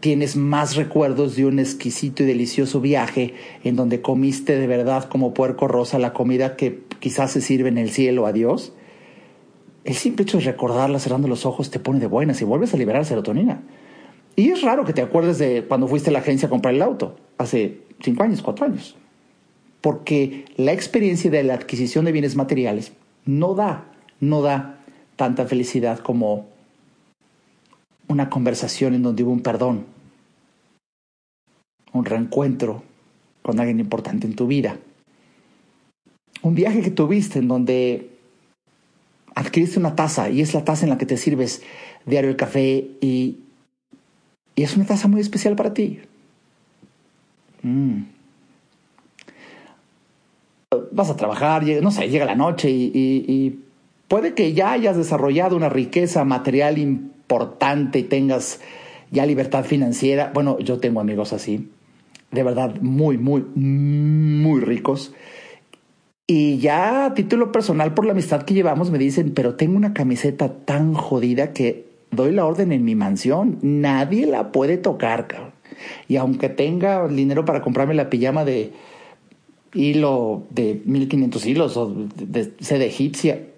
Tienes 0.00 0.34
más 0.34 0.74
recuerdos 0.74 1.36
de 1.36 1.46
un 1.46 1.60
exquisito 1.60 2.24
y 2.24 2.26
delicioso 2.26 2.80
viaje 2.80 3.34
en 3.62 3.76
donde 3.76 4.02
comiste 4.02 4.58
de 4.58 4.66
verdad 4.66 5.04
como 5.04 5.34
puerco 5.34 5.68
rosa 5.68 6.00
la 6.00 6.12
comida 6.12 6.56
que 6.56 6.80
quizás 6.98 7.30
se 7.30 7.42
sirve 7.42 7.68
en 7.68 7.78
el 7.78 7.90
cielo 7.90 8.26
a 8.26 8.32
Dios 8.32 8.72
el 9.84 9.94
simple 9.94 10.22
hecho 10.22 10.38
de 10.38 10.44
recordarla 10.44 10.98
cerrando 10.98 11.28
los 11.28 11.44
ojos 11.44 11.70
te 11.70 11.80
pone 11.80 11.98
de 11.98 12.06
buenas 12.06 12.40
y 12.40 12.44
vuelves 12.44 12.72
a 12.74 12.76
liberar 12.76 13.04
serotonina. 13.04 13.62
Y 14.36 14.50
es 14.50 14.62
raro 14.62 14.84
que 14.84 14.92
te 14.92 15.02
acuerdes 15.02 15.38
de 15.38 15.64
cuando 15.64 15.88
fuiste 15.88 16.10
a 16.10 16.12
la 16.12 16.20
agencia 16.20 16.46
a 16.46 16.50
comprar 16.50 16.74
el 16.74 16.82
auto, 16.82 17.16
hace 17.38 17.80
cinco 18.00 18.22
años, 18.22 18.42
cuatro 18.42 18.66
años. 18.66 18.96
Porque 19.80 20.46
la 20.56 20.72
experiencia 20.72 21.30
de 21.30 21.42
la 21.42 21.54
adquisición 21.54 22.04
de 22.04 22.12
bienes 22.12 22.36
materiales 22.36 22.92
no 23.24 23.54
da, 23.54 23.84
no 24.20 24.42
da 24.42 24.78
tanta 25.16 25.46
felicidad 25.46 25.98
como 25.98 26.46
una 28.08 28.30
conversación 28.30 28.94
en 28.94 29.02
donde 29.02 29.22
hubo 29.22 29.32
un 29.32 29.42
perdón, 29.42 29.86
un 31.92 32.04
reencuentro 32.04 32.82
con 33.42 33.60
alguien 33.60 33.80
importante 33.80 34.26
en 34.26 34.34
tu 34.34 34.46
vida, 34.46 34.78
un 36.42 36.54
viaje 36.54 36.80
que 36.82 36.90
tuviste 36.90 37.38
en 37.38 37.48
donde 37.48 38.10
adquiriste 39.34 39.78
una 39.78 39.96
taza 39.96 40.30
y 40.30 40.40
es 40.40 40.54
la 40.54 40.64
taza 40.64 40.84
en 40.84 40.90
la 40.90 40.98
que 40.98 41.06
te 41.06 41.16
sirves 41.16 41.62
diario 42.06 42.30
el 42.30 42.36
café 42.36 42.90
y, 43.00 43.38
y 44.54 44.62
es 44.62 44.76
una 44.76 44.86
taza 44.86 45.08
muy 45.08 45.20
especial 45.20 45.56
para 45.56 45.74
ti. 45.74 46.00
Mm. 47.62 48.02
Vas 50.90 51.10
a 51.10 51.16
trabajar, 51.16 51.64
no 51.82 51.90
sé, 51.90 52.08
llega 52.08 52.24
la 52.24 52.34
noche 52.34 52.70
y, 52.70 52.90
y, 52.94 53.60
puede 54.08 54.34
que 54.34 54.52
ya 54.52 54.72
hayas 54.72 54.96
desarrollado 54.96 55.56
una 55.56 55.68
riqueza 55.68 56.24
material 56.24 56.78
importante 56.78 57.98
y 57.98 58.02
tengas 58.04 58.60
ya 59.10 59.26
libertad 59.26 59.64
financiera. 59.64 60.30
Bueno, 60.34 60.58
yo 60.58 60.78
tengo 60.78 61.00
amigos 61.00 61.32
así, 61.32 61.70
de 62.30 62.42
verdad 62.42 62.74
muy, 62.80 63.18
muy, 63.18 63.42
muy 63.54 64.60
ricos 64.60 65.12
y 66.26 66.58
ya 66.58 67.04
a 67.04 67.14
título 67.14 67.52
personal, 67.52 67.92
por 67.92 68.06
la 68.06 68.12
amistad 68.12 68.44
que 68.44 68.54
llevamos, 68.54 68.90
me 68.90 68.96
dicen, 68.96 69.32
pero 69.34 69.56
tengo 69.56 69.76
una 69.76 69.92
camiseta 69.92 70.48
tan 70.50 70.94
jodida 70.94 71.52
que 71.52 71.91
doy 72.12 72.32
la 72.32 72.46
orden 72.46 72.70
en 72.70 72.84
mi 72.84 72.94
mansión. 72.94 73.58
Nadie 73.62 74.26
la 74.26 74.52
puede 74.52 74.76
tocar. 74.76 75.52
Y 76.06 76.16
aunque 76.16 76.48
tenga 76.48 77.08
dinero 77.08 77.44
para 77.44 77.62
comprarme 77.62 77.94
la 77.94 78.08
pijama 78.08 78.44
de 78.44 78.72
hilo 79.74 80.44
de 80.50 80.82
1500 80.84 81.46
hilos 81.46 81.76
o 81.76 81.92
de 82.14 82.52
seda 82.60 82.84
egipcia, 82.84 83.48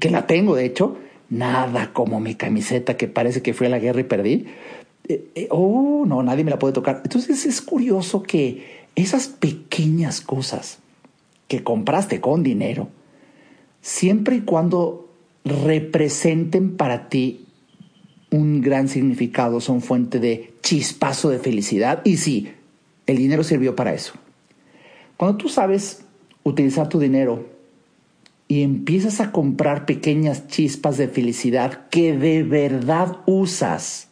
que 0.00 0.10
la 0.10 0.26
tengo, 0.26 0.54
de 0.54 0.64
hecho, 0.64 0.96
nada 1.28 1.92
como 1.92 2.20
mi 2.20 2.34
camiseta 2.34 2.96
que 2.96 3.08
parece 3.08 3.42
que 3.42 3.52
fui 3.52 3.66
a 3.66 3.70
la 3.70 3.78
guerra 3.78 4.00
y 4.00 4.04
perdí. 4.04 4.46
Eh, 5.08 5.28
eh, 5.34 5.48
oh, 5.50 6.04
no, 6.06 6.22
nadie 6.22 6.44
me 6.44 6.50
la 6.50 6.58
puede 6.58 6.72
tocar. 6.72 7.02
Entonces 7.04 7.46
es 7.46 7.60
curioso 7.60 8.22
que 8.22 8.86
esas 8.94 9.28
pequeñas 9.28 10.20
cosas 10.20 10.78
que 11.48 11.62
compraste 11.62 12.20
con 12.20 12.42
dinero, 12.42 12.88
siempre 13.80 14.36
y 14.36 14.40
cuando 14.40 15.08
representen 15.44 16.76
para 16.76 17.08
ti 17.08 17.45
un 18.30 18.60
gran 18.60 18.88
significado, 18.88 19.60
son 19.60 19.80
fuente 19.80 20.18
de 20.18 20.54
chispazo 20.62 21.30
de 21.30 21.38
felicidad. 21.38 22.02
Y 22.04 22.16
sí, 22.16 22.52
el 23.06 23.16
dinero 23.18 23.44
sirvió 23.44 23.76
para 23.76 23.94
eso. 23.94 24.14
Cuando 25.16 25.38
tú 25.38 25.48
sabes 25.48 26.04
utilizar 26.42 26.88
tu 26.88 26.98
dinero 26.98 27.46
y 28.48 28.62
empiezas 28.62 29.20
a 29.20 29.32
comprar 29.32 29.86
pequeñas 29.86 30.46
chispas 30.48 30.96
de 30.96 31.08
felicidad 31.08 31.88
que 31.88 32.16
de 32.16 32.42
verdad 32.42 33.18
usas, 33.26 34.08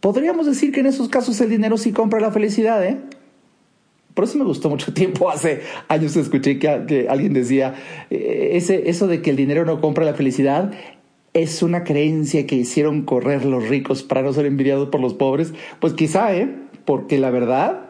podríamos 0.00 0.46
decir 0.46 0.72
que 0.72 0.80
en 0.80 0.86
esos 0.86 1.08
casos 1.08 1.40
el 1.40 1.50
dinero 1.50 1.78
sí 1.78 1.92
compra 1.92 2.20
la 2.20 2.30
felicidad, 2.30 2.84
¿eh? 2.84 2.98
Por 4.14 4.24
eso 4.24 4.36
me 4.36 4.44
gustó 4.44 4.68
mucho 4.68 4.92
tiempo. 4.92 5.30
Hace 5.30 5.60
años 5.86 6.16
escuché 6.16 6.58
que, 6.58 7.06
alguien 7.08 7.32
decía, 7.34 7.74
eh, 8.10 8.50
ese, 8.54 8.90
eso 8.90 9.06
de 9.06 9.22
que 9.22 9.30
el 9.30 9.36
dinero 9.36 9.64
no 9.64 9.80
compra 9.80 10.04
la 10.04 10.14
felicidad 10.14 10.72
es 11.42 11.62
una 11.62 11.84
creencia 11.84 12.46
que 12.46 12.56
hicieron 12.56 13.02
correr 13.02 13.44
los 13.44 13.68
ricos 13.68 14.02
para 14.02 14.22
no 14.22 14.32
ser 14.32 14.46
envidiados 14.46 14.88
por 14.88 15.00
los 15.00 15.14
pobres. 15.14 15.52
Pues 15.80 15.92
quizá, 15.92 16.34
¿eh? 16.34 16.52
Porque 16.84 17.18
la 17.18 17.30
verdad, 17.30 17.86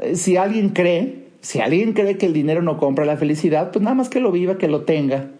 eh, 0.00 0.16
si 0.16 0.36
alguien 0.36 0.70
cree, 0.70 1.28
si 1.40 1.60
alguien 1.60 1.92
cree 1.92 2.18
que 2.18 2.26
el 2.26 2.32
dinero 2.32 2.62
no 2.62 2.78
compra 2.78 3.04
la 3.04 3.16
felicidad, 3.16 3.70
pues 3.70 3.82
nada 3.82 3.94
más 3.94 4.08
que 4.08 4.20
lo 4.20 4.32
viva, 4.32 4.58
que 4.58 4.68
lo 4.68 4.82
tenga 4.82 5.30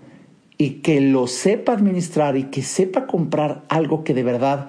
y 0.57 0.81
que 0.83 1.01
lo 1.01 1.27
sepa 1.27 1.73
administrar 1.73 2.37
y 2.37 2.45
que 2.45 2.63
sepa 2.63 3.07
comprar 3.07 3.65
algo 3.69 4.05
que 4.05 4.15
de 4.15 4.23
verdad 4.23 4.69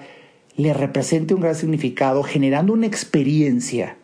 le 0.56 0.74
represente 0.74 1.34
un 1.34 1.40
gran 1.40 1.54
significado, 1.54 2.22
generando 2.22 2.72
una 2.72 2.86
experiencia 2.86 3.96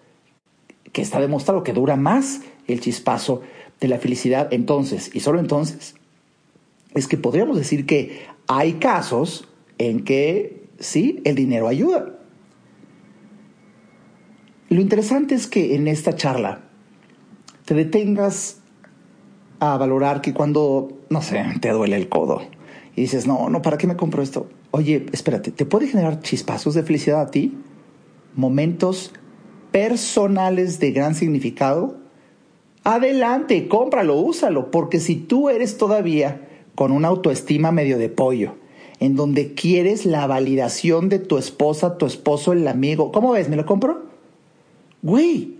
que 0.92 1.02
está 1.02 1.20
demostrado 1.20 1.62
que 1.62 1.72
dura 1.72 1.96
más 1.96 2.40
el 2.66 2.80
chispazo, 2.80 3.42
de 3.80 3.88
la 3.88 3.98
felicidad 3.98 4.48
entonces, 4.52 5.10
y 5.14 5.20
solo 5.20 5.38
entonces, 5.38 5.94
es 6.94 7.08
que 7.08 7.16
podríamos 7.16 7.56
decir 7.56 7.86
que 7.86 8.26
hay 8.46 8.74
casos 8.74 9.48
en 9.78 10.04
que 10.04 10.68
sí, 10.78 11.20
el 11.24 11.34
dinero 11.34 11.68
ayuda. 11.68 12.14
Lo 14.68 14.80
interesante 14.80 15.34
es 15.34 15.46
que 15.46 15.74
en 15.74 15.88
esta 15.88 16.14
charla 16.14 16.62
te 17.64 17.74
detengas 17.74 18.60
a 19.60 19.76
valorar 19.76 20.20
que 20.20 20.34
cuando, 20.34 20.98
no 21.10 21.22
sé, 21.22 21.44
te 21.60 21.70
duele 21.70 21.96
el 21.96 22.08
codo 22.08 22.42
y 22.94 23.02
dices, 23.02 23.26
no, 23.26 23.48
no, 23.48 23.62
¿para 23.62 23.78
qué 23.78 23.86
me 23.86 23.96
compro 23.96 24.22
esto? 24.22 24.48
Oye, 24.70 25.06
espérate, 25.12 25.50
¿te 25.50 25.64
puede 25.64 25.86
generar 25.86 26.20
chispazos 26.20 26.74
de 26.74 26.82
felicidad 26.82 27.20
a 27.20 27.30
ti? 27.30 27.56
Momentos 28.34 29.12
personales 29.72 30.78
de 30.80 30.92
gran 30.92 31.14
significado. 31.14 31.96
Adelante, 32.84 33.68
cómpralo, 33.68 34.16
úsalo, 34.16 34.70
porque 34.70 35.00
si 35.00 35.16
tú 35.16 35.48
eres 35.48 35.78
todavía 35.78 36.47
con 36.78 36.92
una 36.92 37.08
autoestima 37.08 37.72
medio 37.72 37.98
de 37.98 38.08
pollo, 38.08 38.54
en 39.00 39.16
donde 39.16 39.52
quieres 39.54 40.06
la 40.06 40.28
validación 40.28 41.08
de 41.08 41.18
tu 41.18 41.36
esposa, 41.36 41.98
tu 41.98 42.06
esposo, 42.06 42.52
el 42.52 42.68
amigo, 42.68 43.10
¿cómo 43.10 43.32
ves? 43.32 43.48
¿Me 43.48 43.56
lo 43.56 43.66
compro? 43.66 44.04
Güey, 45.02 45.56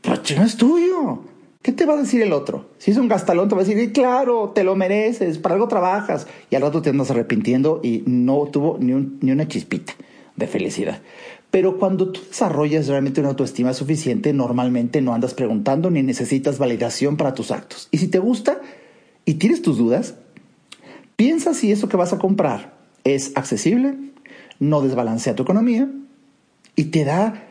pero 0.00 0.16
no 0.38 0.46
es 0.46 0.56
tuyo. 0.56 1.18
¿Qué 1.60 1.72
te 1.72 1.84
va 1.84 1.92
a 1.92 1.96
decir 1.98 2.22
el 2.22 2.32
otro? 2.32 2.64
Si 2.78 2.90
es 2.90 2.96
un 2.96 3.08
gastalón, 3.08 3.50
te 3.50 3.56
va 3.56 3.60
a 3.60 3.64
decir, 3.66 3.92
claro, 3.92 4.52
te 4.54 4.64
lo 4.64 4.74
mereces, 4.74 5.36
para 5.36 5.56
algo 5.56 5.68
trabajas. 5.68 6.26
Y 6.48 6.56
al 6.56 6.62
rato 6.62 6.80
te 6.80 6.88
andas 6.88 7.10
arrepintiendo 7.10 7.82
y 7.84 8.02
no 8.06 8.46
tuvo 8.50 8.78
ni, 8.80 8.94
ni 9.20 9.30
una 9.30 9.48
chispita 9.48 9.92
de 10.34 10.46
felicidad. 10.46 11.02
Pero 11.50 11.76
cuando 11.76 12.10
tú 12.10 12.22
desarrollas 12.26 12.88
realmente 12.88 13.20
una 13.20 13.28
autoestima 13.28 13.74
suficiente, 13.74 14.32
normalmente 14.32 15.02
no 15.02 15.12
andas 15.12 15.34
preguntando 15.34 15.90
ni 15.90 16.02
necesitas 16.02 16.56
validación 16.56 17.18
para 17.18 17.34
tus 17.34 17.50
actos. 17.50 17.88
Y 17.90 17.98
si 17.98 18.08
te 18.08 18.18
gusta 18.18 18.62
y 19.26 19.34
tienes 19.34 19.60
tus 19.60 19.76
dudas, 19.76 20.14
piensa 21.18 21.52
si 21.52 21.72
eso 21.72 21.88
que 21.88 21.96
vas 21.96 22.12
a 22.12 22.18
comprar 22.18 22.78
es 23.02 23.32
accesible, 23.34 23.96
no 24.60 24.80
desbalancea 24.80 25.34
tu 25.34 25.42
economía 25.42 25.90
y 26.76 26.84
te 26.84 27.04
da 27.04 27.44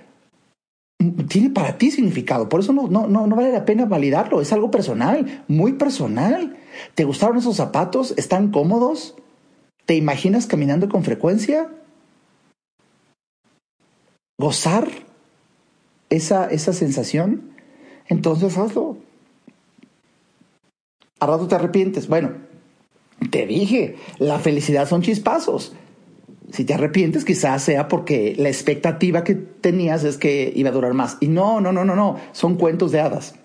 tiene 1.28 1.50
para 1.52 1.78
ti 1.78 1.92
significado. 1.92 2.50
Por 2.50 2.62
eso 2.62 2.74
no, 2.74 2.88
no, 2.88 3.08
no, 3.08 3.36
vale 3.36 3.52
la 3.52 3.66
pena 3.66 3.86
validarlo. 3.86 4.42
Es 4.42 4.52
algo 4.52 4.72
personal, 4.72 5.44
muy 5.48 5.74
personal. 5.74 6.58
¿Te 6.96 7.04
gustaron 7.04 7.38
esos 7.38 7.58
zapatos? 7.58 8.14
¿Están 8.18 8.52
cómodos? 8.52 9.16
¿Te 9.86 9.96
imaginas 9.96 10.48
caminando 10.48 10.90
con 10.90 11.04
frecuencia? 11.04 11.70
¿Gozar 14.40 14.88
esa, 16.10 16.50
esa 16.50 16.74
sensación? 16.74 17.52
Entonces 18.08 18.58
hazlo. 18.58 18.98
A 21.20 21.28
rato 21.28 21.48
te 21.48 21.56
arrepientes. 21.56 22.08
Bueno, 22.08 22.47
te 23.30 23.46
dije, 23.46 23.96
la 24.20 24.40
felicidad 24.40 24.88
son 24.88 25.02
chispazos. 25.02 25.74
Si 26.52 26.64
te 26.64 26.74
arrepientes, 26.74 27.26
quizás 27.26 27.62
sea 27.64 27.88
porque 27.88 28.36
la 28.38 28.50
expectativa 28.50 29.24
que 29.24 29.36
tenías 29.36 30.04
es 30.04 30.18
que 30.18 30.52
iba 30.56 30.70
a 30.70 30.74
durar 30.74 30.94
más. 30.94 31.18
Y 31.20 31.28
no, 31.28 31.60
no, 31.60 31.72
no, 31.72 31.84
no, 31.84 31.96
no, 31.96 32.18
son 32.32 32.56
cuentos 32.56 32.92
de 32.92 33.02
hadas. 33.02 33.36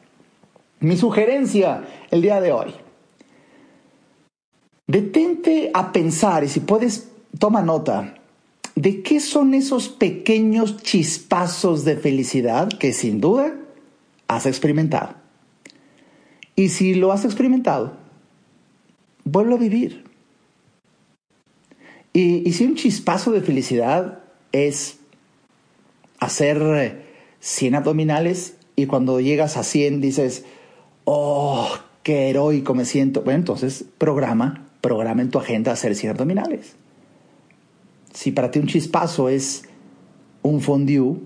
Mi 0.81 0.97
sugerencia 0.97 1.85
el 2.11 2.23
día 2.23 2.41
de 2.41 2.53
hoy. 2.53 2.75
Detente 4.87 5.71
a 5.75 5.93
pensar 5.93 6.45
y 6.45 6.49
si 6.49 6.61
puedes, 6.61 7.09
toma 7.39 7.63
nota 7.63 8.15
de 8.75 9.03
qué 9.03 9.21
son 9.21 9.55
esos 9.55 9.89
pequeños 9.89 10.77
chispazos 10.83 11.85
de 11.85 11.97
felicidad 11.97 12.69
que 12.69 12.93
sin 12.93 13.21
duda 13.21 13.55
has 14.29 14.47
experimentado. 14.47 15.15
Y 16.57 16.69
si 16.69 16.95
lo 16.95 17.13
has 17.13 17.25
experimentado, 17.25 18.02
vuelvo 19.25 19.55
a 19.55 19.59
vivir. 19.59 20.05
Y, 22.13 22.53
si 22.53 22.65
un 22.65 22.75
chispazo 22.75 23.33
de 23.33 23.41
felicidad 23.41 24.21
es 24.53 24.99
hacer 26.19 27.05
100 27.41 27.75
abdominales 27.75 28.57
y 28.77 28.87
cuando 28.87 29.21
llegas 29.21 29.57
a 29.57 29.65
100 29.65 30.01
dices, 30.01 30.45
oh, 31.05 31.69
qué 32.03 32.29
heroico 32.29 32.75
me 32.75 32.85
siento. 32.85 33.23
Bueno, 33.23 33.39
entonces 33.39 33.85
programa, 33.99 34.67
programa 34.81 35.23
en 35.23 35.31
tu 35.31 35.39
agenda 35.39 35.73
hacer 35.73 35.95
100 35.95 36.11
abdominales. 36.11 36.77
Si 38.13 38.31
para 38.31 38.51
ti 38.51 38.59
un 38.59 38.67
chispazo 38.67 39.29
es 39.31 39.65
un 40.43 40.61
fondue, 40.61 41.17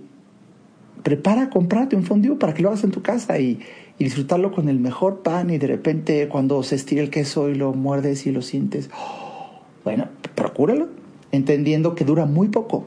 prepara, 1.07 1.51
comprate 1.51 1.95
un 1.95 2.03
fondue 2.03 2.37
para 2.37 2.53
que 2.53 2.62
lo 2.62 2.69
hagas 2.69 2.83
en 2.83 2.90
tu 2.90 3.01
casa 3.01 3.38
y, 3.38 3.61
disfrutarlo 3.97 4.51
con 4.53 4.69
el 4.69 4.79
mejor 4.81 5.23
pan 5.23 5.49
y 5.49 5.57
de 5.57 5.69
repente 5.69 6.29
cuando 6.29 6.62
se 6.62 6.75
estira 6.75 7.01
el 7.01 7.09
queso 7.09 7.49
y 7.49 7.55
lo 7.55 7.73
muerdes 7.73 8.27
y 8.27 8.33
lo 8.33 8.42
sientes, 8.42 8.90
bueno, 9.85 10.09
procúralo, 10.35 10.88
entendiendo 11.31 11.95
que 11.95 12.05
dura 12.05 12.27
muy 12.27 12.49
poco. 12.49 12.87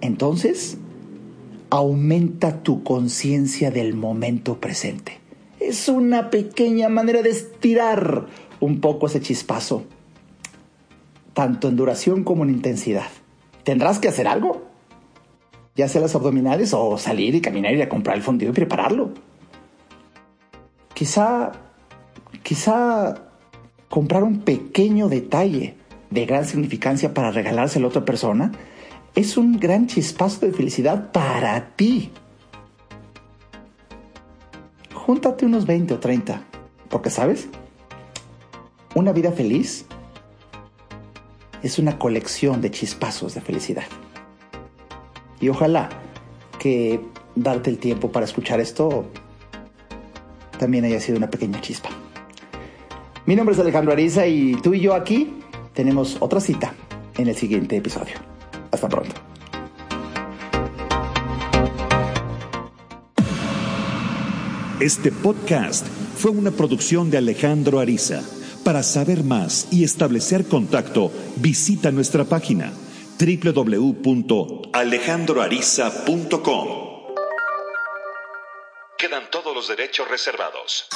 Entonces, 0.00 0.78
aumenta 1.68 2.62
tu 2.62 2.84
conciencia 2.84 3.72
del 3.72 3.94
momento 3.94 4.60
presente. 4.60 5.18
Es 5.58 5.88
una 5.88 6.30
pequeña 6.30 6.88
manera 6.88 7.22
de 7.22 7.30
estirar 7.30 8.26
un 8.60 8.80
poco 8.80 9.08
ese 9.08 9.20
chispazo, 9.20 9.82
tanto 11.34 11.68
en 11.68 11.74
duración 11.74 12.22
como 12.22 12.44
en 12.44 12.50
intensidad. 12.50 13.08
Tendrás 13.64 13.98
que 13.98 14.06
hacer 14.06 14.28
algo, 14.28 14.68
ya 15.78 15.86
sea 15.86 16.00
las 16.00 16.16
abdominales 16.16 16.74
o 16.74 16.98
salir 16.98 17.36
y 17.36 17.40
caminar 17.40 17.70
y 17.70 17.76
ir 17.76 17.82
a 17.84 17.88
comprar 17.88 18.16
el 18.16 18.22
fondido 18.24 18.50
y 18.50 18.54
prepararlo. 18.54 19.10
Quizá, 20.92 21.52
quizá 22.42 23.14
comprar 23.88 24.24
un 24.24 24.40
pequeño 24.40 25.08
detalle 25.08 25.76
de 26.10 26.26
gran 26.26 26.44
significancia 26.44 27.14
para 27.14 27.30
regalárselo 27.30 27.86
a 27.86 27.90
otra 27.90 28.04
persona, 28.04 28.50
es 29.14 29.36
un 29.36 29.60
gran 29.60 29.86
chispazo 29.86 30.46
de 30.46 30.52
felicidad 30.52 31.12
para 31.12 31.76
ti. 31.76 32.10
Júntate 34.92 35.46
unos 35.46 35.64
20 35.64 35.94
o 35.94 35.98
30, 36.00 36.42
porque 36.88 37.08
sabes, 37.08 37.46
una 38.96 39.12
vida 39.12 39.30
feliz 39.30 39.86
es 41.62 41.78
una 41.78 42.00
colección 42.00 42.60
de 42.60 42.72
chispazos 42.72 43.36
de 43.36 43.40
felicidad. 43.40 43.86
Y 45.40 45.48
ojalá 45.48 45.88
que 46.58 47.00
darte 47.34 47.70
el 47.70 47.78
tiempo 47.78 48.10
para 48.10 48.26
escuchar 48.26 48.60
esto 48.60 49.06
también 50.58 50.84
haya 50.84 51.00
sido 51.00 51.18
una 51.18 51.30
pequeña 51.30 51.60
chispa. 51.60 51.90
Mi 53.26 53.36
nombre 53.36 53.54
es 53.54 53.60
Alejandro 53.60 53.92
Ariza 53.92 54.26
y 54.26 54.54
tú 54.62 54.74
y 54.74 54.80
yo 54.80 54.94
aquí 54.94 55.34
tenemos 55.72 56.16
otra 56.20 56.40
cita 56.40 56.74
en 57.16 57.28
el 57.28 57.36
siguiente 57.36 57.76
episodio. 57.76 58.14
Hasta 58.72 58.88
pronto. 58.88 59.14
Este 64.80 65.12
podcast 65.12 65.86
fue 66.16 66.30
una 66.30 66.50
producción 66.50 67.10
de 67.10 67.18
Alejandro 67.18 67.80
Ariza. 67.80 68.22
Para 68.64 68.82
saber 68.82 69.24
más 69.24 69.68
y 69.70 69.84
establecer 69.84 70.44
contacto, 70.46 71.10
visita 71.36 71.90
nuestra 71.90 72.24
página 72.24 72.72
www.alejandroariza.com. 74.78 76.88
Quedan 78.96 79.28
todos 79.30 79.54
los 79.54 79.68
derechos 79.68 80.08
reservados. 80.08 80.88